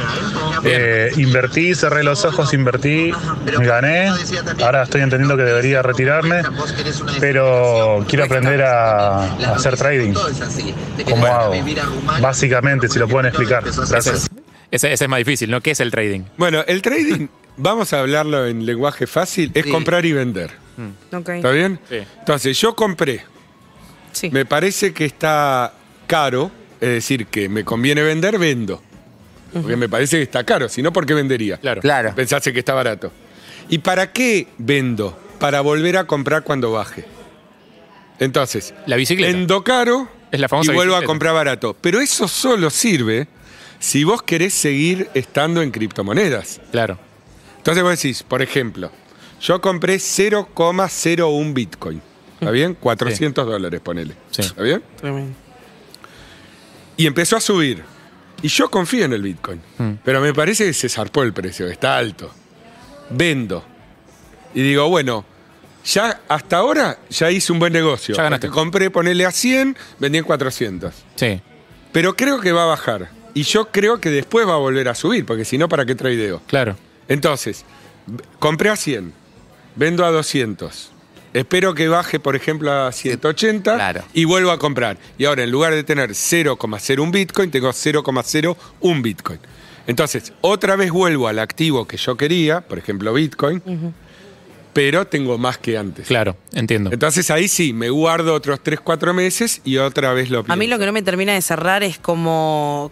Eh, 0.64 1.12
invertí, 1.18 1.76
cerré 1.76 2.04
los 2.04 2.26
ojos, 2.26 2.54
invertí, 2.54 3.12
gané. 3.60 4.10
Ahora 4.64 4.84
estoy 4.84 5.02
entendiendo 5.02 5.38
que 5.38 5.44
debería 5.44 5.82
retirarme, 5.82 6.42
pero 7.20 8.04
quiero 8.08 8.26
aprender 8.26 8.64
a, 8.64 9.24
a 9.24 9.56
hacer 9.56 9.76
trading. 9.78 10.14
¿Cómo 11.10 11.26
hago? 11.26 11.54
Básicamente, 12.22 12.88
si 12.90 13.00
lo 13.00 13.08
pueden 13.08 13.28
explicar. 13.28 13.64
Gracias. 13.64 14.30
Ese, 14.72 14.94
ese 14.94 15.06
es 15.06 15.10
más 15.10 15.18
difícil, 15.18 15.50
¿no? 15.50 15.62
¿Qué 15.62 15.72
es 15.72 15.80
el 15.80 15.90
trading? 15.90 16.22
Bueno, 16.38 16.64
el 16.68 16.82
trading 16.84 17.28
vamos 17.58 17.92
a 17.94 18.00
hablarlo 18.02 18.46
en 18.46 18.66
lenguaje 18.66 19.08
fácil, 19.08 19.52
es 19.56 19.66
Sí. 19.66 19.72
comprar 19.72 20.06
y 20.06 20.14
vender. 20.14 20.52
Ok. 21.12 21.30
¿Está 21.30 21.52
bien? 21.52 21.80
Sí. 21.90 21.98
Entonces, 22.20 22.58
yo 22.60 22.76
compré, 22.76 23.24
Sí. 24.12 24.30
me 24.30 24.46
parece 24.46 24.94
que 24.94 25.06
está 25.06 25.74
caro, 26.10 26.50
es 26.82 26.90
decir, 26.90 27.28
que 27.28 27.48
me 27.48 27.64
conviene 27.64 28.02
vender, 28.02 28.40
vendo. 28.40 28.82
Porque 29.54 29.76
me 29.76 29.88
parece 29.88 30.18
que 30.18 30.24
está 30.24 30.44
caro, 30.44 30.68
si 30.68 30.82
no, 30.82 30.92
¿por 30.92 31.06
qué 31.06 31.14
vendería? 31.14 31.58
Claro. 31.58 31.82
Claro. 31.82 32.14
Pensase 32.16 32.52
que 32.52 32.60
está 32.60 32.74
barato. 32.74 33.12
¿Y 33.70 33.78
para 33.78 34.12
qué 34.12 34.48
vendo? 34.58 35.18
Para 35.40 35.62
volver 35.62 35.98
a 35.98 36.06
comprar 36.06 36.44
cuando 36.44 36.72
baje. 36.72 37.06
Entonces, 38.20 38.74
La 38.88 38.96
bicicleta. 38.96 39.32
vendo 39.32 39.64
caro 39.64 40.10
Es 40.32 40.40
la 40.40 40.50
famosa 40.50 40.72
y 40.72 40.76
vuelvo 40.76 40.96
a 40.96 40.98
bicicleta. 40.98 41.08
comprar 41.08 41.34
barato. 41.36 41.78
Pero 41.80 42.02
eso 42.02 42.28
solo 42.28 42.70
sirve 42.72 43.28
si 43.80 44.04
vos 44.04 44.22
querés 44.24 44.54
seguir 44.54 45.10
estando 45.14 45.62
en 45.62 45.72
criptomonedas. 45.72 46.60
Claro. 46.72 46.98
Entonces 47.58 47.84
vos 47.84 47.92
decís, 47.92 48.24
por 48.24 48.42
ejemplo, 48.42 48.92
yo 49.42 49.62
compré 49.62 49.96
0,01 50.00 51.54
Bitcoin. 51.54 52.02
¿Está 52.40 52.52
bien? 52.52 52.76
400 52.80 53.46
dólares, 53.46 53.80
ponele. 53.82 54.14
Sí. 54.32 54.42
¿Está 54.42 54.62
bien? 54.64 54.82
Tremendo. 54.98 55.34
Y 57.00 57.08
empezó 57.08 57.38
a 57.38 57.40
subir. 57.40 57.82
Y 58.42 58.50
yo 58.50 58.70
confío 58.70 59.06
en 59.06 59.14
el 59.14 59.22
Bitcoin. 59.22 59.62
Mm. 59.78 59.92
Pero 60.04 60.20
me 60.20 60.34
parece 60.34 60.66
que 60.66 60.74
se 60.74 60.90
zarpó 60.90 61.24
el 61.24 61.32
precio, 61.32 61.66
está 61.68 61.98
alto. 61.98 62.30
Vendo. 63.10 63.64
Y 64.54 64.62
digo, 64.64 64.90
bueno, 64.90 65.24
ya 65.86 66.20
hasta 66.28 66.58
ahora 66.58 67.00
ya 67.10 67.32
hice 67.32 67.54
un 67.54 67.60
buen 67.60 67.72
negocio. 67.72 68.16
Ya 68.16 68.24
ganaste. 68.24 68.50
Compré, 68.50 68.92
ponele 68.92 69.26
a 69.26 69.32
100, 69.32 69.78
vendí 69.98 70.18
en 70.18 70.26
400. 70.26 70.94
Sí. 71.16 71.40
Pero 71.94 72.18
creo 72.18 72.42
que 72.42 72.52
va 72.52 72.64
a 72.64 72.68
bajar. 72.68 73.10
Y 73.34 73.44
yo 73.44 73.72
creo 73.72 74.02
que 74.02 74.10
después 74.10 74.46
va 74.46 74.56
a 74.56 74.58
volver 74.58 74.90
a 74.90 74.94
subir, 74.94 75.26
porque 75.26 75.46
si 75.46 75.58
no, 75.58 75.70
¿para 75.70 75.86
qué 75.86 75.96
tradeo? 75.96 76.42
Claro. 76.48 76.76
Entonces, 77.08 77.64
compré 78.40 78.72
a 78.72 78.76
100, 78.76 79.14
vendo 79.78 80.04
a 80.04 80.12
200. 80.12 80.92
Espero 81.34 81.74
que 81.76 81.88
baje, 81.88 82.20
por 82.20 82.36
ejemplo, 82.36 82.72
a 82.72 82.92
180 82.92 83.76
Claro. 83.76 84.04
y 84.14 84.26
vuelvo 84.26 84.52
a 84.52 84.58
comprar. 84.60 84.98
Y 85.18 85.26
ahora, 85.26 85.44
en 85.44 85.52
lugar 85.52 85.74
de 85.74 85.84
tener 85.84 86.12
0,01 86.12 87.12
Bitcoin, 87.12 87.52
tengo 87.52 87.70
0,01 87.70 89.02
Bitcoin. 89.02 89.40
Entonces, 89.88 90.34
otra 90.42 90.76
vez 90.76 90.92
vuelvo 90.92 91.28
al 91.28 91.40
activo 91.40 91.88
que 91.88 91.98
yo 91.98 92.16
quería, 92.16 92.62
por 92.62 92.78
ejemplo, 92.78 93.14
Bitcoin, 93.14 93.62
pero 94.74 95.08
tengo 95.08 95.38
más 95.38 95.58
que 95.58 95.78
antes. 95.78 96.08
Claro. 96.08 96.38
Entiendo. 96.54 96.92
Entonces 96.92 97.30
ahí 97.32 97.48
sí, 97.48 97.74
me 97.74 97.90
guardo 97.90 98.34
otros 98.34 98.60
3, 98.62 98.80
4 98.80 99.14
meses 99.14 99.62
y 99.64 99.78
otra 99.78 100.14
vez 100.14 100.30
lo 100.30 100.46
A 100.48 100.56
mí 100.56 100.68
lo 100.68 100.80
que 100.80 100.86
no 100.86 100.92
me 100.92 101.02
termina 101.02 101.34
de 101.34 101.42
cerrar 101.42 101.84
es 101.84 101.98
como 101.98 102.90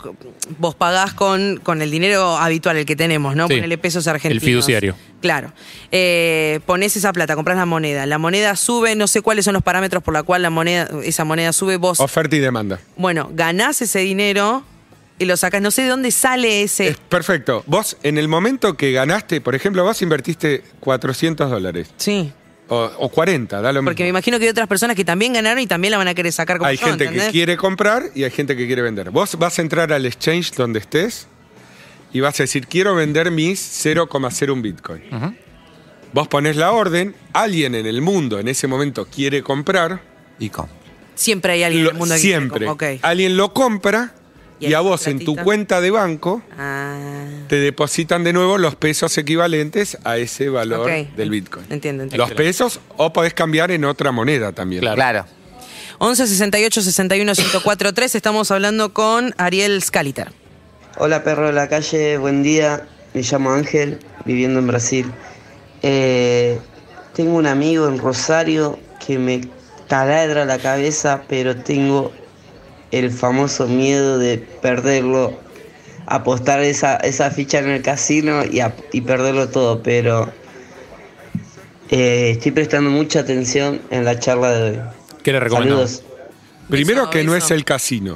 vos 0.60 0.76
pagás 0.76 1.13
con, 1.13 1.60
con 1.63 1.82
el 1.82 1.92
dinero 1.92 2.38
habitual, 2.38 2.78
el 2.78 2.86
que 2.86 2.96
tenemos, 2.96 3.36
¿no? 3.36 3.48
Sí. 3.48 3.56
Ponele 3.56 3.78
pesos 3.78 4.08
argentinos. 4.08 4.44
El 4.44 4.48
fiduciario. 4.50 4.96
Claro. 5.22 5.52
Eh, 5.92 6.60
ponés 6.66 6.96
esa 6.96 7.13
plata, 7.13 7.36
compras 7.36 7.58
la 7.58 7.66
moneda. 7.66 8.06
La 8.06 8.18
moneda 8.18 8.56
sube, 8.56 8.96
no 8.96 9.08
sé 9.08 9.22
cuáles 9.22 9.46
son 9.46 9.54
los 9.54 9.63
parámetros 9.63 10.04
por 10.04 10.13
la 10.13 10.24
cual 10.24 10.42
la 10.42 10.50
moneda, 10.50 10.90
esa 11.04 11.24
moneda 11.24 11.54
sube. 11.54 11.78
Vos, 11.78 12.00
Oferta 12.00 12.36
y 12.36 12.40
demanda. 12.40 12.80
bueno, 12.96 13.30
ganás 13.34 13.82
ese 13.82 14.00
dinero 14.00 14.63
y 15.19 15.25
lo 15.25 15.36
sacás. 15.38 15.62
No 15.62 15.71
sé 15.71 15.84
de 15.84 15.89
dónde 15.89 16.12
sale 16.12 16.63
ese. 16.63 16.89
Es 16.89 16.97
perfecto. 16.97 17.63
Vos, 17.67 17.97
en 18.03 18.17
el 18.17 18.27
momento 18.27 18.75
que 18.77 18.91
ganaste, 18.91 19.41
por 19.41 19.56
ejemplo, 19.56 19.84
vos 19.84 20.01
invertiste 20.01 20.63
400 20.80 21.49
dólares. 21.49 21.89
Sí. 21.97 22.32
O, 22.69 22.91
o 22.99 23.10
40, 23.10 23.62
da 23.62 23.71
lo 23.71 23.82
mismo. 23.82 23.89
Porque 23.91 24.03
me 24.03 24.10
imagino 24.10 24.38
que 24.39 24.43
hay 24.45 24.49
otras 24.49 24.67
personas 24.67 24.95
que 24.97 25.06
también 25.06 25.32
ganaron 25.34 25.60
y 25.63 25.67
también 25.67 25.91
la 25.91 25.97
van 25.97 26.10
a 26.10 26.13
querer 26.13 26.34
sacar 26.34 26.58
como 26.58 26.67
Hay 26.67 26.75
yo, 26.77 26.86
gente 26.88 27.06
¿entendés? 27.06 27.27
que 27.27 27.32
quiere 27.32 27.56
comprar 27.56 28.03
y 28.13 28.25
hay 28.25 28.32
gente 28.32 28.58
que 28.58 28.67
quiere 28.67 28.82
vender. 28.82 29.10
Vos 29.10 29.38
vas 29.39 29.58
a 29.58 29.62
entrar 29.62 29.93
al 29.93 30.06
exchange 30.06 30.51
donde 30.53 30.80
estés 30.80 31.27
y 32.12 32.19
vas 32.19 32.38
a 32.39 32.43
decir, 32.43 32.67
quiero 32.67 32.93
vender 32.93 33.32
mis 33.32 33.60
0,01 33.86 34.62
Bitcoin. 34.62 35.01
Vos 36.13 36.27
pones 36.27 36.56
la 36.58 36.71
orden, 36.71 37.15
alguien 37.34 37.73
en 37.75 37.86
el 37.86 38.01
mundo 38.01 38.39
en 38.39 38.47
ese 38.49 38.67
momento 38.67 39.06
quiere 39.06 39.41
comprar. 39.43 40.01
Y 40.39 40.49
com- 40.49 40.67
Siempre 41.15 41.53
hay 41.53 41.63
alguien 41.63 41.84
lo- 41.86 41.89
en 41.91 41.95
el 41.95 41.99
mundo 41.99 42.15
que 42.15 42.21
quiere 42.21 42.38
siempre. 42.67 42.99
Alguien 43.01 43.38
lo 43.38 43.53
compra 43.53 44.13
Y 44.60 44.67
y, 44.67 44.74
a 44.74 44.80
vos 44.80 45.06
en 45.08 45.24
tu 45.24 45.36
cuenta 45.36 45.82
de 45.82 45.91
banco 45.91 46.41
Ah. 46.58 47.28
te 47.48 47.58
depositan 47.58 48.24
de 48.24 48.34
nuevo 48.34 48.58
los 48.58 48.76
pesos 48.76 49.17
equivalentes 49.17 49.98
a 50.04 50.17
ese 50.17 50.50
valor 50.50 50.89
del 51.15 51.30
Bitcoin. 51.30 51.65
Entiendo, 51.70 52.04
entiendo. 52.04 52.26
Los 52.26 52.36
pesos 52.36 52.80
o 52.98 53.13
podés 53.13 53.34
cambiar 53.34 53.72
en 53.72 53.86
otra 53.86 54.12
moneda 54.12 54.52
también. 54.54 54.82
Claro. 54.82 54.96
Claro. 54.96 55.26
11 56.00 56.28
68 56.28 56.82
61 56.82 57.32
1043 57.34 57.93
3 57.93 58.15
estamos 58.15 58.52
hablando 58.52 58.93
con 58.93 59.34
Ariel 59.38 59.82
Scaliter. 59.82 60.32
Hola 60.98 61.24
perro 61.24 61.48
de 61.48 61.54
la 61.54 61.67
calle, 61.67 62.17
buen 62.17 62.41
día. 62.43 62.88
Me 63.13 63.22
llamo 63.22 63.52
Ángel, 63.52 64.00
viviendo 64.26 64.60
en 64.60 64.67
Brasil. 64.67 65.12
Eh, 65.84 66.60
tengo 67.13 67.36
un 67.36 67.48
amigo 67.48 67.88
en 67.88 67.98
Rosario 68.00 68.80
que 69.06 69.17
me 69.17 69.41
taladra 69.88 70.46
la 70.46 70.58
cabeza, 70.60 71.24
pero 71.28 71.56
tengo 71.56 72.12
el 72.91 73.12
famoso 73.12 73.67
miedo 73.67 74.17
de 74.17 74.38
perderlo, 74.38 75.38
apostar 76.06 76.62
esa, 76.62 76.95
esa 76.97 77.30
ficha 77.32 77.60
en 77.60 77.69
el 77.69 77.82
casino 77.82 78.43
y, 78.50 78.60
a- 78.62 78.76
y 78.93 79.02
perderlo 79.02 79.50
todo, 79.50 79.82
pero 79.84 80.32
eh, 81.89 82.32
estoy 82.32 82.52
prestando 82.52 82.89
mucha 82.89 83.19
atención 83.21 83.82
en 83.89 84.06
la 84.06 84.19
charla 84.19 84.52
de 84.52 84.69
hoy. 84.71 84.80
¿Qué 85.23 85.32
le 85.32 85.39
recomendamos? 85.39 86.04
Primero 86.69 87.04
Eso, 87.04 87.10
que 87.12 87.23
no 87.23 87.36
es 87.36 87.50
el 87.52 87.63
casino. 87.63 88.13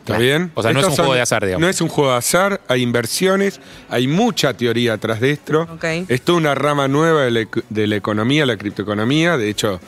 ¿Está 0.00 0.14
Claro. 0.16 0.22
bien? 0.22 0.50
O 0.54 0.62
sea, 0.62 0.72
no 0.72 0.80
es 0.80 0.86
un 0.86 0.94
juego 0.96 1.14
de 1.14 1.20
azar, 1.20 1.44
digamos. 1.44 1.60
No 1.60 1.68
es 1.68 1.80
un 1.80 1.88
juego 1.88 2.10
de 2.10 2.16
azar, 2.16 2.60
hay 2.66 2.82
inversiones, 2.82 3.60
hay 3.88 4.08
mucha 4.08 4.52
teoría 4.54 4.94
atrás 4.94 5.20
de 5.20 5.30
esto. 5.30 5.62
Ok. 5.72 5.84
Es 6.08 6.22
toda 6.22 6.38
una 6.38 6.54
rama 6.56 6.88
nueva 6.88 7.22
de 7.22 7.30
la, 7.30 7.48
de 7.68 7.86
la 7.86 7.96
economía, 7.96 8.44
la 8.44 8.56
criptoeconomía. 8.56 9.36
De 9.36 9.48
hecho, 9.48 9.80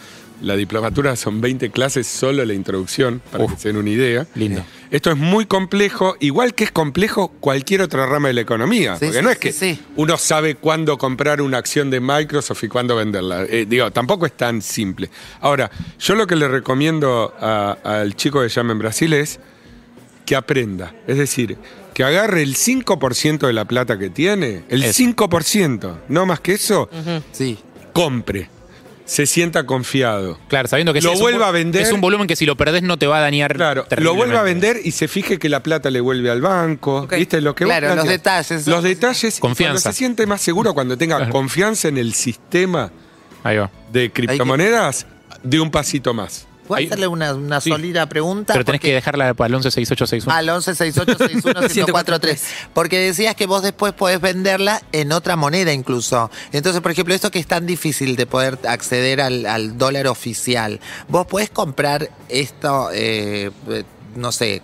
la 0.43 0.57
diplomatura 0.57 1.17
son 1.17 1.41
20 1.41 1.71
clases, 1.71 2.07
solo 2.07 2.45
la 2.45 2.55
introducción, 2.55 3.23
para 3.31 3.45
Uf. 3.45 3.53
que 3.55 3.59
se 3.61 3.69
den 3.69 3.77
una 3.79 3.91
idea. 3.91 4.27
Lindo. 4.35 4.65
Esto 4.91 5.11
es 5.11 5.17
muy 5.17 5.47
complejo, 5.47 6.17
igual 6.21 6.55
que 6.55 6.65
es 6.65 6.71
complejo 6.71 7.29
cualquier 7.41 7.83
otra 7.83 8.07
rama 8.07 8.29
de 8.29 8.35
la 8.35 8.41
economía. 8.43 8.97
Sí, 8.97 9.07
porque 9.07 9.19
sí, 9.19 9.25
no 9.25 9.31
es 9.31 9.37
sí, 9.37 9.41
que 9.41 9.53
sí. 9.53 9.79
uno 9.97 10.17
sabe 10.19 10.55
cuándo 10.55 10.99
comprar 10.99 11.41
una 11.41 11.59
acción 11.59 11.91
de 11.91 12.01
Microsoft 12.01 12.63
y 12.65 12.69
cuándo 12.69 12.95
venderla. 12.97 13.45
Eh, 13.45 13.67
digo, 13.69 13.91
tampoco 13.91 14.27
es 14.27 14.33
tan 14.37 14.63
simple. 14.63 15.11
Ahora, 15.41 15.71
yo 15.99 16.15
lo 16.15 16.27
que 16.27 16.37
le 16.37 16.47
recomiendo 16.49 17.35
al 17.41 18.15
chico 18.17 18.41
que 18.43 18.49
llama 18.49 18.73
en 18.73 18.79
Brasil 18.79 19.13
es 19.15 19.41
que 20.27 20.37
aprenda. 20.37 20.95
Es 21.07 21.19
decir, 21.19 21.57
que 21.93 22.05
agarre 22.05 22.43
el 22.43 22.55
5% 22.57 23.47
de 23.47 23.53
la 23.53 23.65
plata 23.67 23.99
que 23.99 24.11
tiene, 24.11 24.65
el 24.69 24.85
Eso. 24.85 25.03
5%, 25.03 25.97
no 26.09 26.27
más 26.27 26.41
que 26.41 26.53
eso, 26.53 26.89
Sí. 27.33 27.59
compre. 27.93 28.49
Se 29.07 29.27
sienta 29.27 29.67
confiado. 29.67 30.39
Claro, 30.49 30.67
sabiendo 30.67 30.95
que 30.95 31.03
Lo 31.03 31.11
es 31.13 31.17
un 31.17 31.23
vuelva 31.23 31.47
vo- 31.47 31.49
a 31.49 31.53
vender. 31.53 31.83
Es 31.83 31.93
un 31.93 32.01
volumen 32.01 32.27
que 32.27 32.37
si 32.37 32.47
lo 32.47 32.57
perdés 32.57 32.83
no 32.83 32.97
te 32.99 33.07
va 33.07 33.19
a 33.19 33.21
dañar. 33.21 33.55
Claro, 33.55 33.87
lo 33.99 34.15
vuelve 34.15 34.39
a 34.39 34.43
vender 34.43 34.81
y 34.83 34.93
se 34.93 35.09
fije 35.09 35.39
que 35.39 35.49
la 35.51 35.63
plata 35.63 35.91
le 35.91 36.01
vuelve 36.01 36.31
al 36.31 36.41
banco. 36.41 37.07
¿Viste? 37.07 37.41
Lo 37.43 37.55
que 37.55 37.65
Claro, 37.65 37.95
los 37.95 38.07
detalles. 38.09 38.67
Los 38.67 38.83
detalles. 38.83 39.41
Confianza. 39.41 39.83
Cuando 39.83 39.93
se 39.93 39.99
siente 39.99 40.27
más 40.27 40.41
seguro, 40.41 40.73
cuando 40.73 40.97
tenga 40.97 41.17
Claro. 41.19 41.33
confianza 41.33 41.89
en 41.89 41.99
el 41.99 42.15
sistema 42.15 42.91
Ahí 43.43 43.59
va. 43.59 43.71
de 43.93 44.11
criptomonedas, 44.11 45.07
de 45.43 45.61
un 45.61 45.71
pasito 45.71 46.15
más. 46.15 46.47
¿Puedo 46.67 46.79
Ahí- 46.79 46.87
hacerle 46.87 47.07
una, 47.07 47.35
una 47.35 47.61
Sí. 47.61 47.71
sólida 47.71 48.07
pregunta? 48.09 48.53
Pero 48.55 48.65
tenés 48.65 48.79
Porque- 48.81 48.89
que 48.91 48.95
dejarla 48.95 49.35
para 49.35 49.47
el 49.49 49.53
116861. 49.53 50.33
Al 50.33 50.49
1168611043. 50.49 52.41
Porque 52.75 52.99
decías 52.99 53.35
que 53.35 53.47
vos 53.47 53.63
después 53.63 53.93
podés 53.93 54.21
venderla 54.21 54.83
en 54.93 55.13
otra 55.13 55.37
moneda 55.37 55.73
incluso. 55.73 56.31
Entonces, 56.53 56.81
por 56.81 56.91
ejemplo, 56.93 57.15
esto 57.15 57.31
que 57.31 57.39
es 57.39 57.47
tan 57.47 57.67
difícil 57.67 58.17
de 58.17 58.27
poder 58.27 58.59
acceder 58.69 59.21
al, 59.21 59.47
al 59.47 59.77
dólar 59.79 60.07
oficial, 60.07 60.81
vos 61.09 61.27
podés 61.27 61.51
comprar 61.51 62.11
esto, 62.29 62.91
eh, 62.93 63.51
eh, 63.69 63.85
no 64.17 64.33
sé, 64.33 64.63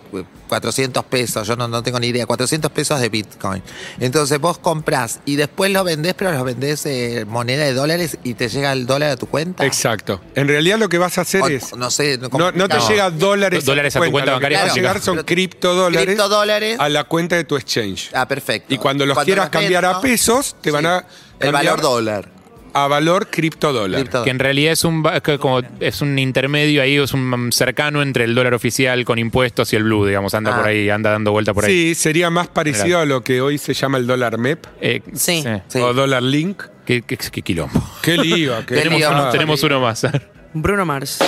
400 0.51 1.05
pesos, 1.05 1.47
yo 1.47 1.55
no, 1.55 1.69
no 1.69 1.81
tengo 1.81 1.97
ni 1.97 2.07
idea, 2.07 2.25
400 2.25 2.69
pesos 2.73 2.99
de 2.99 3.07
Bitcoin. 3.07 3.63
Entonces 4.01 4.37
vos 4.37 4.57
comprás 4.57 5.21
y 5.23 5.37
después 5.37 5.71
lo 5.71 5.81
vendés, 5.85 6.13
pero 6.13 6.33
lo 6.33 6.43
vendés 6.43 6.85
eh, 6.85 7.23
moneda 7.25 7.63
de 7.63 7.73
dólares 7.73 8.17
y 8.25 8.33
te 8.33 8.49
llega 8.49 8.73
el 8.73 8.85
dólar 8.85 9.11
a 9.11 9.15
tu 9.15 9.27
cuenta. 9.27 9.65
Exacto. 9.65 10.19
En 10.35 10.49
realidad 10.49 10.77
lo 10.77 10.89
que 10.89 10.97
vas 10.97 11.17
a 11.17 11.21
hacer 11.21 11.41
O- 11.43 11.47
es. 11.47 11.73
no 11.77 11.89
sé, 11.89 12.17
No, 12.17 12.51
no 12.51 12.67
te 12.67 12.79
llega 12.81 13.09
dólares, 13.11 13.63
Dólares 13.63 13.95
a 13.95 14.01
tu 14.01 14.11
cuenta 14.11 14.33
bancaria 14.33 14.57
básica. 14.63 14.75
llegar 14.75 14.99
son 14.99 15.15
Pero- 15.15 15.25
criptodólares, 15.25 16.05
Criptodólares. 16.05 16.75
a 16.81 16.89
la 16.89 17.05
cuenta 17.05 17.37
de 17.37 17.45
tu 17.45 17.55
exchange. 17.55 18.09
Ah, 18.13 18.27
perfecto. 18.27 18.73
Y 18.73 18.77
cuando 18.77 19.05
los 19.05 19.17
quieras 19.23 19.49
cambiar 19.49 19.85
a 19.85 20.01
pesos, 20.01 20.57
te 20.59 20.69
van 20.69 20.85
a 20.85 21.05
El 21.39 21.53
valor 21.53 21.79
dólar. 21.79 22.40
A 22.73 22.87
valor 22.87 23.27
criptodólar. 23.29 24.01
Cripto- 24.01 24.23
Que 24.23 24.29
en 24.29 24.39
realidad 24.39 24.73
es 24.73 24.83
un, 24.83 25.03
como, 25.39 25.61
es 25.79 26.01
un 26.01 26.17
intermedio 26.19 26.81
ahí, 26.81 26.95
es 26.97 27.13
un 27.13 27.51
cercano 27.51 28.01
entre 28.01 28.23
el 28.25 28.35
dólar 28.35 28.53
oficial 28.53 29.03
con 29.05 29.19
impuestos 29.19 29.73
y 29.73 29.75
el 29.75 29.83
blue, 29.83 30.05
digamos, 30.05 30.33
anda 30.33 30.51
Ah. 30.53 30.57
por 30.59 30.67
ahí, 30.67 30.89
anda 30.89 31.11
dando 31.11 31.31
vuelta 31.31 31.53
por 31.53 31.65
ahí. 31.65 31.71
Sí, 31.71 31.95
sería 31.95 32.29
más 32.29 32.47
parecido 32.47 32.99
a 32.99 33.05
lo 33.05 33.21
que 33.21 33.41
hoy 33.41 33.57
se 33.57 33.73
llama 33.73 33.97
el 33.97 34.07
dólar 34.07 34.37
MEP 34.37 34.65
Eh, 34.81 35.01
Sí. 35.13 35.43
Sí. 35.67 35.79
o 35.79 35.93
dólar 35.93 36.23
link. 36.23 36.63
Qué, 36.85 37.03
qué- 37.03 37.17
qué 37.17 37.41
quilombo. 37.41 37.81
Qué 38.01 38.17
lío. 38.17 38.53
qué 38.65 38.75
tenemos, 38.75 38.99
lío. 38.99 39.11
uno, 39.11 39.29
tenemos 39.29 39.63
uno 39.63 39.79
más. 39.79 40.07
Bruno 40.53 40.85
Mars. 40.85 41.19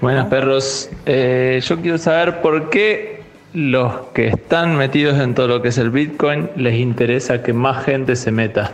Buenas 0.00 0.26
perros, 0.26 0.90
Eh, 1.06 1.60
yo 1.66 1.80
quiero 1.80 1.96
saber 1.98 2.42
por 2.42 2.68
qué 2.68 3.15
los 3.52 3.92
que 4.14 4.28
están 4.28 4.76
metidos 4.76 5.18
en 5.18 5.34
todo 5.34 5.48
lo 5.48 5.62
que 5.62 5.68
es 5.68 5.78
el 5.78 5.90
Bitcoin 5.90 6.50
les 6.56 6.74
interesa 6.74 7.42
que 7.42 7.52
más 7.52 7.84
gente 7.84 8.16
se 8.16 8.30
meta. 8.30 8.72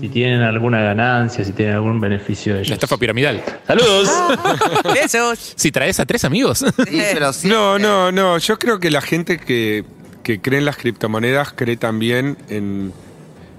Si 0.00 0.08
tienen 0.08 0.42
alguna 0.42 0.80
ganancia, 0.82 1.44
si 1.44 1.52
tienen 1.52 1.76
algún 1.76 2.00
beneficio 2.00 2.54
de 2.54 2.60
ellos. 2.60 2.70
La 2.70 2.74
estafa 2.74 2.96
piramidal. 2.96 3.40
¡Saludos! 3.66 4.08
Besos. 4.94 5.52
Si 5.56 5.70
traes 5.70 6.00
a 6.00 6.06
tres 6.06 6.24
amigos. 6.24 6.58
Sí, 6.58 7.02
pero 7.12 7.32
sí. 7.32 7.46
No, 7.48 7.78
no, 7.78 8.10
no. 8.10 8.36
Yo 8.38 8.58
creo 8.58 8.80
que 8.80 8.90
la 8.90 9.00
gente 9.00 9.38
que, 9.38 9.84
que 10.24 10.40
cree 10.40 10.58
en 10.58 10.64
las 10.64 10.76
criptomonedas 10.76 11.52
cree 11.52 11.76
también 11.76 12.36
en, 12.48 12.92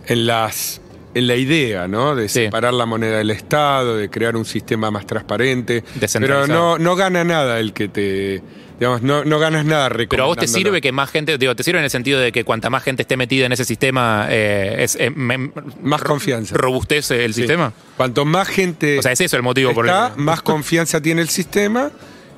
en 0.08 0.28
las 0.28 0.82
en 1.14 1.28
la 1.28 1.36
idea, 1.38 1.88
¿no? 1.88 2.14
De 2.14 2.28
Sí. 2.28 2.44
separar 2.44 2.74
la 2.74 2.86
moneda 2.86 3.18
del 3.20 3.32
Estado, 3.32 3.96
de 3.96 4.10
crear 4.10 4.36
un 4.36 4.44
sistema 4.44 4.92
más 4.92 5.06
transparente. 5.08 5.82
Pero 6.20 6.46
no, 6.46 6.78
no 6.78 6.96
gana 6.98 7.24
nada 7.24 7.60
el 7.62 7.72
que 7.72 7.88
te. 7.88 8.42
Digamos, 8.80 9.02
no, 9.02 9.24
no 9.24 9.40
ganas 9.40 9.64
nada 9.66 9.90
Pero 10.10 10.24
a 10.24 10.28
vos 10.28 10.38
te 10.38 10.48
sirve 10.48 10.82
que 10.82 10.92
más 10.92 11.10
gente, 11.10 11.38
digo, 11.38 11.56
te 11.56 11.64
sirve 11.64 11.80
en 11.80 11.86
el 11.86 11.90
sentido 11.90 12.20
de 12.20 12.32
que 12.34 12.44
cuanta 12.44 12.70
más 12.70 12.84
gente 12.84 13.04
esté 13.04 13.16
metida 13.16 13.46
en 13.46 13.54
ese 13.54 13.64
sistema, 13.64 14.28
eh, 14.30 14.76
es 14.80 14.98
eh, 15.00 15.12
me- 15.12 15.52
Más 15.82 16.02
confianza. 16.02 16.56
robustece 16.58 17.24
el 17.24 17.34
Sí. 17.34 17.42
sistema. 17.42 17.72
Cuanto 17.96 18.26
más 18.26 18.48
gente 18.50 19.00
O 19.00 19.02
sea, 19.02 19.14
es 19.14 19.22
eso 19.22 19.38
el 19.38 19.44
motivo 19.44 19.74
por 19.74 19.88
el 19.88 19.94
que- 19.94 20.22
más 20.22 20.42
confianza 20.42 21.02
tiene 21.02 21.22
el 21.22 21.30
sistema. 21.30 21.92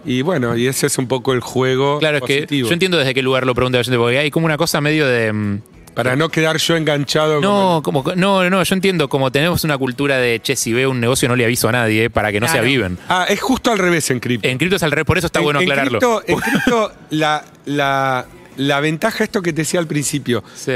Y 0.05 0.21
bueno, 0.21 0.55
y 0.55 0.67
ese 0.67 0.87
es 0.87 0.97
un 0.99 1.07
poco 1.07 1.33
el 1.33 1.41
juego 1.41 1.97
Claro, 1.99 2.17
es 2.19 2.23
que 2.23 2.45
yo 2.57 2.71
entiendo 2.71 2.97
desde 2.97 3.13
qué 3.13 3.21
lugar 3.23 3.45
lo 3.45 3.55
pregunta 3.55 3.79
la 3.79 3.83
gente, 3.83 3.97
porque 3.97 4.19
hay 4.19 4.29
como 4.31 4.45
una 4.45 4.57
cosa 4.57 4.79
medio 4.79 5.07
de. 5.07 5.59
Para 5.97 6.15
no 6.15 6.29
quedar 6.29 6.57
yo 6.57 6.75
enganchado 6.77 7.41
No, 7.41 7.81
como, 7.83 8.03
no, 8.15 8.49
no, 8.49 8.63
yo 8.63 8.75
entiendo, 8.75 9.09
como 9.09 9.31
tenemos 9.31 9.63
una 9.63 9.77
cultura 9.77 10.17
de 10.17 10.39
che, 10.41 10.55
si 10.55 10.71
veo 10.73 10.89
un 10.91 10.99
negocio 10.99 11.27
no 11.27 11.35
le 11.35 11.43
aviso 11.43 11.67
a 11.67 11.71
nadie 11.71 12.09
para 12.09 12.31
que 12.31 12.39
no 12.39 12.47
se 12.47 12.57
aviven. 12.57 12.97
Ah, 13.09 13.25
es 13.27 13.41
justo 13.41 13.71
al 13.71 13.79
revés 13.79 14.09
en 14.11 14.19
cripto. 14.19 14.47
En 14.47 14.57
cripto 14.57 14.75
es 14.77 14.83
al 14.83 14.91
revés, 14.91 15.05
por 15.05 15.17
eso 15.17 15.27
está 15.27 15.39
En- 15.39 15.45
bueno 15.45 15.59
en 15.59 15.69
aclararlo. 15.71 15.99
cripto- 15.99 16.23
en 16.27 16.39
cripto, 16.39 16.91
la, 17.09 17.43
la, 17.65 18.25
la 18.57 18.79
ventaja, 18.79 19.23
esto 19.23 19.41
que 19.41 19.51
te 19.53 19.61
decía 19.63 19.79
al 19.79 19.87
principio, 19.87 20.43
Sí. 20.55 20.73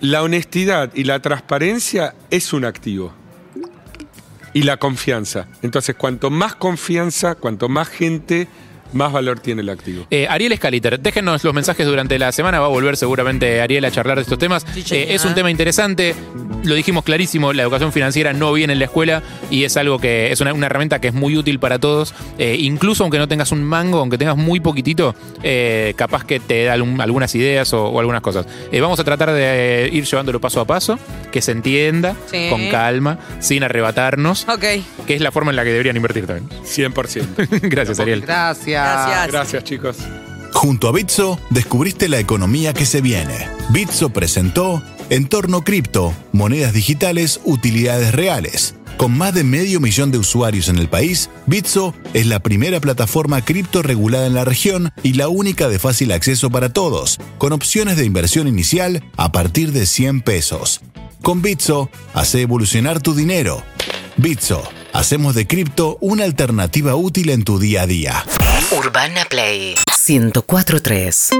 la 0.00 0.22
honestidad 0.22 0.90
y 0.94 1.04
la 1.04 1.20
transparencia 1.20 2.14
es 2.30 2.52
un 2.52 2.64
activo. 2.64 3.12
Y 4.54 4.62
la 4.62 4.76
confianza. 4.78 5.46
Entonces, 5.62 5.94
cuanto 5.94 6.30
más 6.30 6.54
confianza, 6.56 7.34
cuanto 7.36 7.68
más 7.68 7.88
gente, 7.88 8.48
más 8.92 9.12
valor 9.12 9.40
tiene 9.40 9.62
el 9.62 9.68
activo. 9.68 10.06
Eh, 10.10 10.26
Ariel 10.28 10.54
Scaliter, 10.56 10.98
déjenos 11.00 11.44
los 11.44 11.54
mensajes 11.54 11.86
durante 11.86 12.18
la 12.18 12.32
semana, 12.32 12.60
va 12.60 12.66
a 12.66 12.70
volver 12.70 12.96
seguramente 12.96 13.60
Ariel 13.60 13.84
a 13.84 13.90
charlar 13.90 14.16
de 14.16 14.22
estos 14.22 14.38
temas. 14.38 14.64
Sí, 14.72 14.82
Eh, 14.94 15.14
es 15.14 15.24
un 15.24 15.34
tema 15.34 15.50
interesante, 15.50 16.14
lo 16.64 16.74
dijimos 16.74 17.04
clarísimo, 17.04 17.52
la 17.52 17.62
educación 17.62 17.92
financiera 17.92 18.32
no 18.32 18.52
viene 18.52 18.72
en 18.72 18.78
la 18.78 18.86
escuela 18.86 19.22
y 19.50 19.64
es 19.64 19.76
algo 19.76 19.98
que 19.98 20.32
es 20.32 20.40
una, 20.40 20.52
una 20.52 20.66
herramienta 20.66 21.00
que 21.00 21.08
es 21.08 21.14
muy 21.14 21.36
útil 21.36 21.58
para 21.58 21.78
todos, 21.78 22.14
Eh, 22.38 22.56
incluso 22.60 23.02
aunque 23.04 23.18
no 23.18 23.26
tengas 23.28 23.50
un 23.52 23.64
mango, 23.64 23.98
aunque 23.98 24.16
tengas 24.18 24.36
muy 24.36 24.60
poquitito, 24.60 25.14
eh, 25.42 25.92
capaz 25.96 26.24
que 26.24 26.38
te 26.40 26.64
da 26.64 26.74
algún- 26.74 27.00
algunas 27.00 27.34
ideas 27.34 27.72
o, 27.72 27.84
o 27.86 27.98
algunas 28.00 28.20
cosas. 28.22 28.46
Eh, 28.70 28.80
vamos 28.80 28.98
a 29.00 29.04
tratar 29.04 29.32
de 29.32 29.90
ir 29.92 30.04
llevándolo 30.04 30.40
paso 30.40 30.60
a 30.60 30.64
paso, 30.66 30.98
que 31.32 31.42
se 31.42 31.52
entienda, 31.52 32.14
Sí. 32.30 32.46
con 32.50 32.68
calma, 32.70 33.18
sin 33.40 33.62
arrebatarnos, 33.64 34.46
Ok. 34.48 34.64
que 35.06 35.14
es 35.14 35.20
la 35.20 35.32
forma 35.32 35.50
en 35.50 35.56
la 35.56 35.64
que 35.64 35.70
deberían 35.70 35.96
invertir 35.96 36.26
también. 36.26 36.48
100%. 36.64 37.26
Gracias, 37.62 37.98
Ariel. 38.00 38.22
Gracias. 38.82 39.08
Gracias. 39.08 39.32
Gracias, 39.32 39.64
chicos. 39.64 39.96
Junto 40.52 40.88
a 40.88 40.92
Bitso, 40.92 41.38
descubriste 41.50 42.08
la 42.08 42.18
economía 42.18 42.72
que 42.74 42.86
se 42.86 43.00
viene. 43.00 43.48
Bitso 43.70 44.10
presentó 44.10 44.82
Entorno 45.10 45.62
Cripto, 45.62 46.12
monedas 46.32 46.72
digitales, 46.72 47.40
utilidades 47.44 48.12
reales. 48.12 48.74
Con 48.96 49.16
más 49.16 49.32
de 49.32 49.44
medio 49.44 49.78
millón 49.78 50.10
de 50.10 50.18
usuarios 50.18 50.68
en 50.68 50.76
el 50.78 50.88
país, 50.88 51.30
Bitso 51.46 51.94
es 52.14 52.26
la 52.26 52.40
primera 52.40 52.80
plataforma 52.80 53.44
cripto 53.44 53.80
regulada 53.80 54.26
en 54.26 54.34
la 54.34 54.44
región 54.44 54.92
y 55.04 55.12
la 55.12 55.28
única 55.28 55.68
de 55.68 55.78
fácil 55.78 56.10
acceso 56.10 56.50
para 56.50 56.72
todos, 56.72 57.20
con 57.38 57.52
opciones 57.52 57.96
de 57.96 58.04
inversión 58.04 58.48
inicial 58.48 59.04
a 59.16 59.30
partir 59.30 59.70
de 59.70 59.86
100 59.86 60.22
pesos. 60.22 60.80
Con 61.22 61.42
Bitso, 61.42 61.90
hace 62.12 62.42
evolucionar 62.42 63.00
tu 63.00 63.14
dinero. 63.14 63.62
Bitso, 64.16 64.68
hacemos 64.92 65.34
de 65.34 65.46
cripto 65.46 65.98
una 66.00 66.24
alternativa 66.24 66.94
útil 66.94 67.30
en 67.30 67.44
tu 67.44 67.58
día 67.58 67.82
a 67.82 67.86
día. 67.86 68.24
Urbana 68.70 69.24
Play 69.28 69.74
1043. 70.06 71.30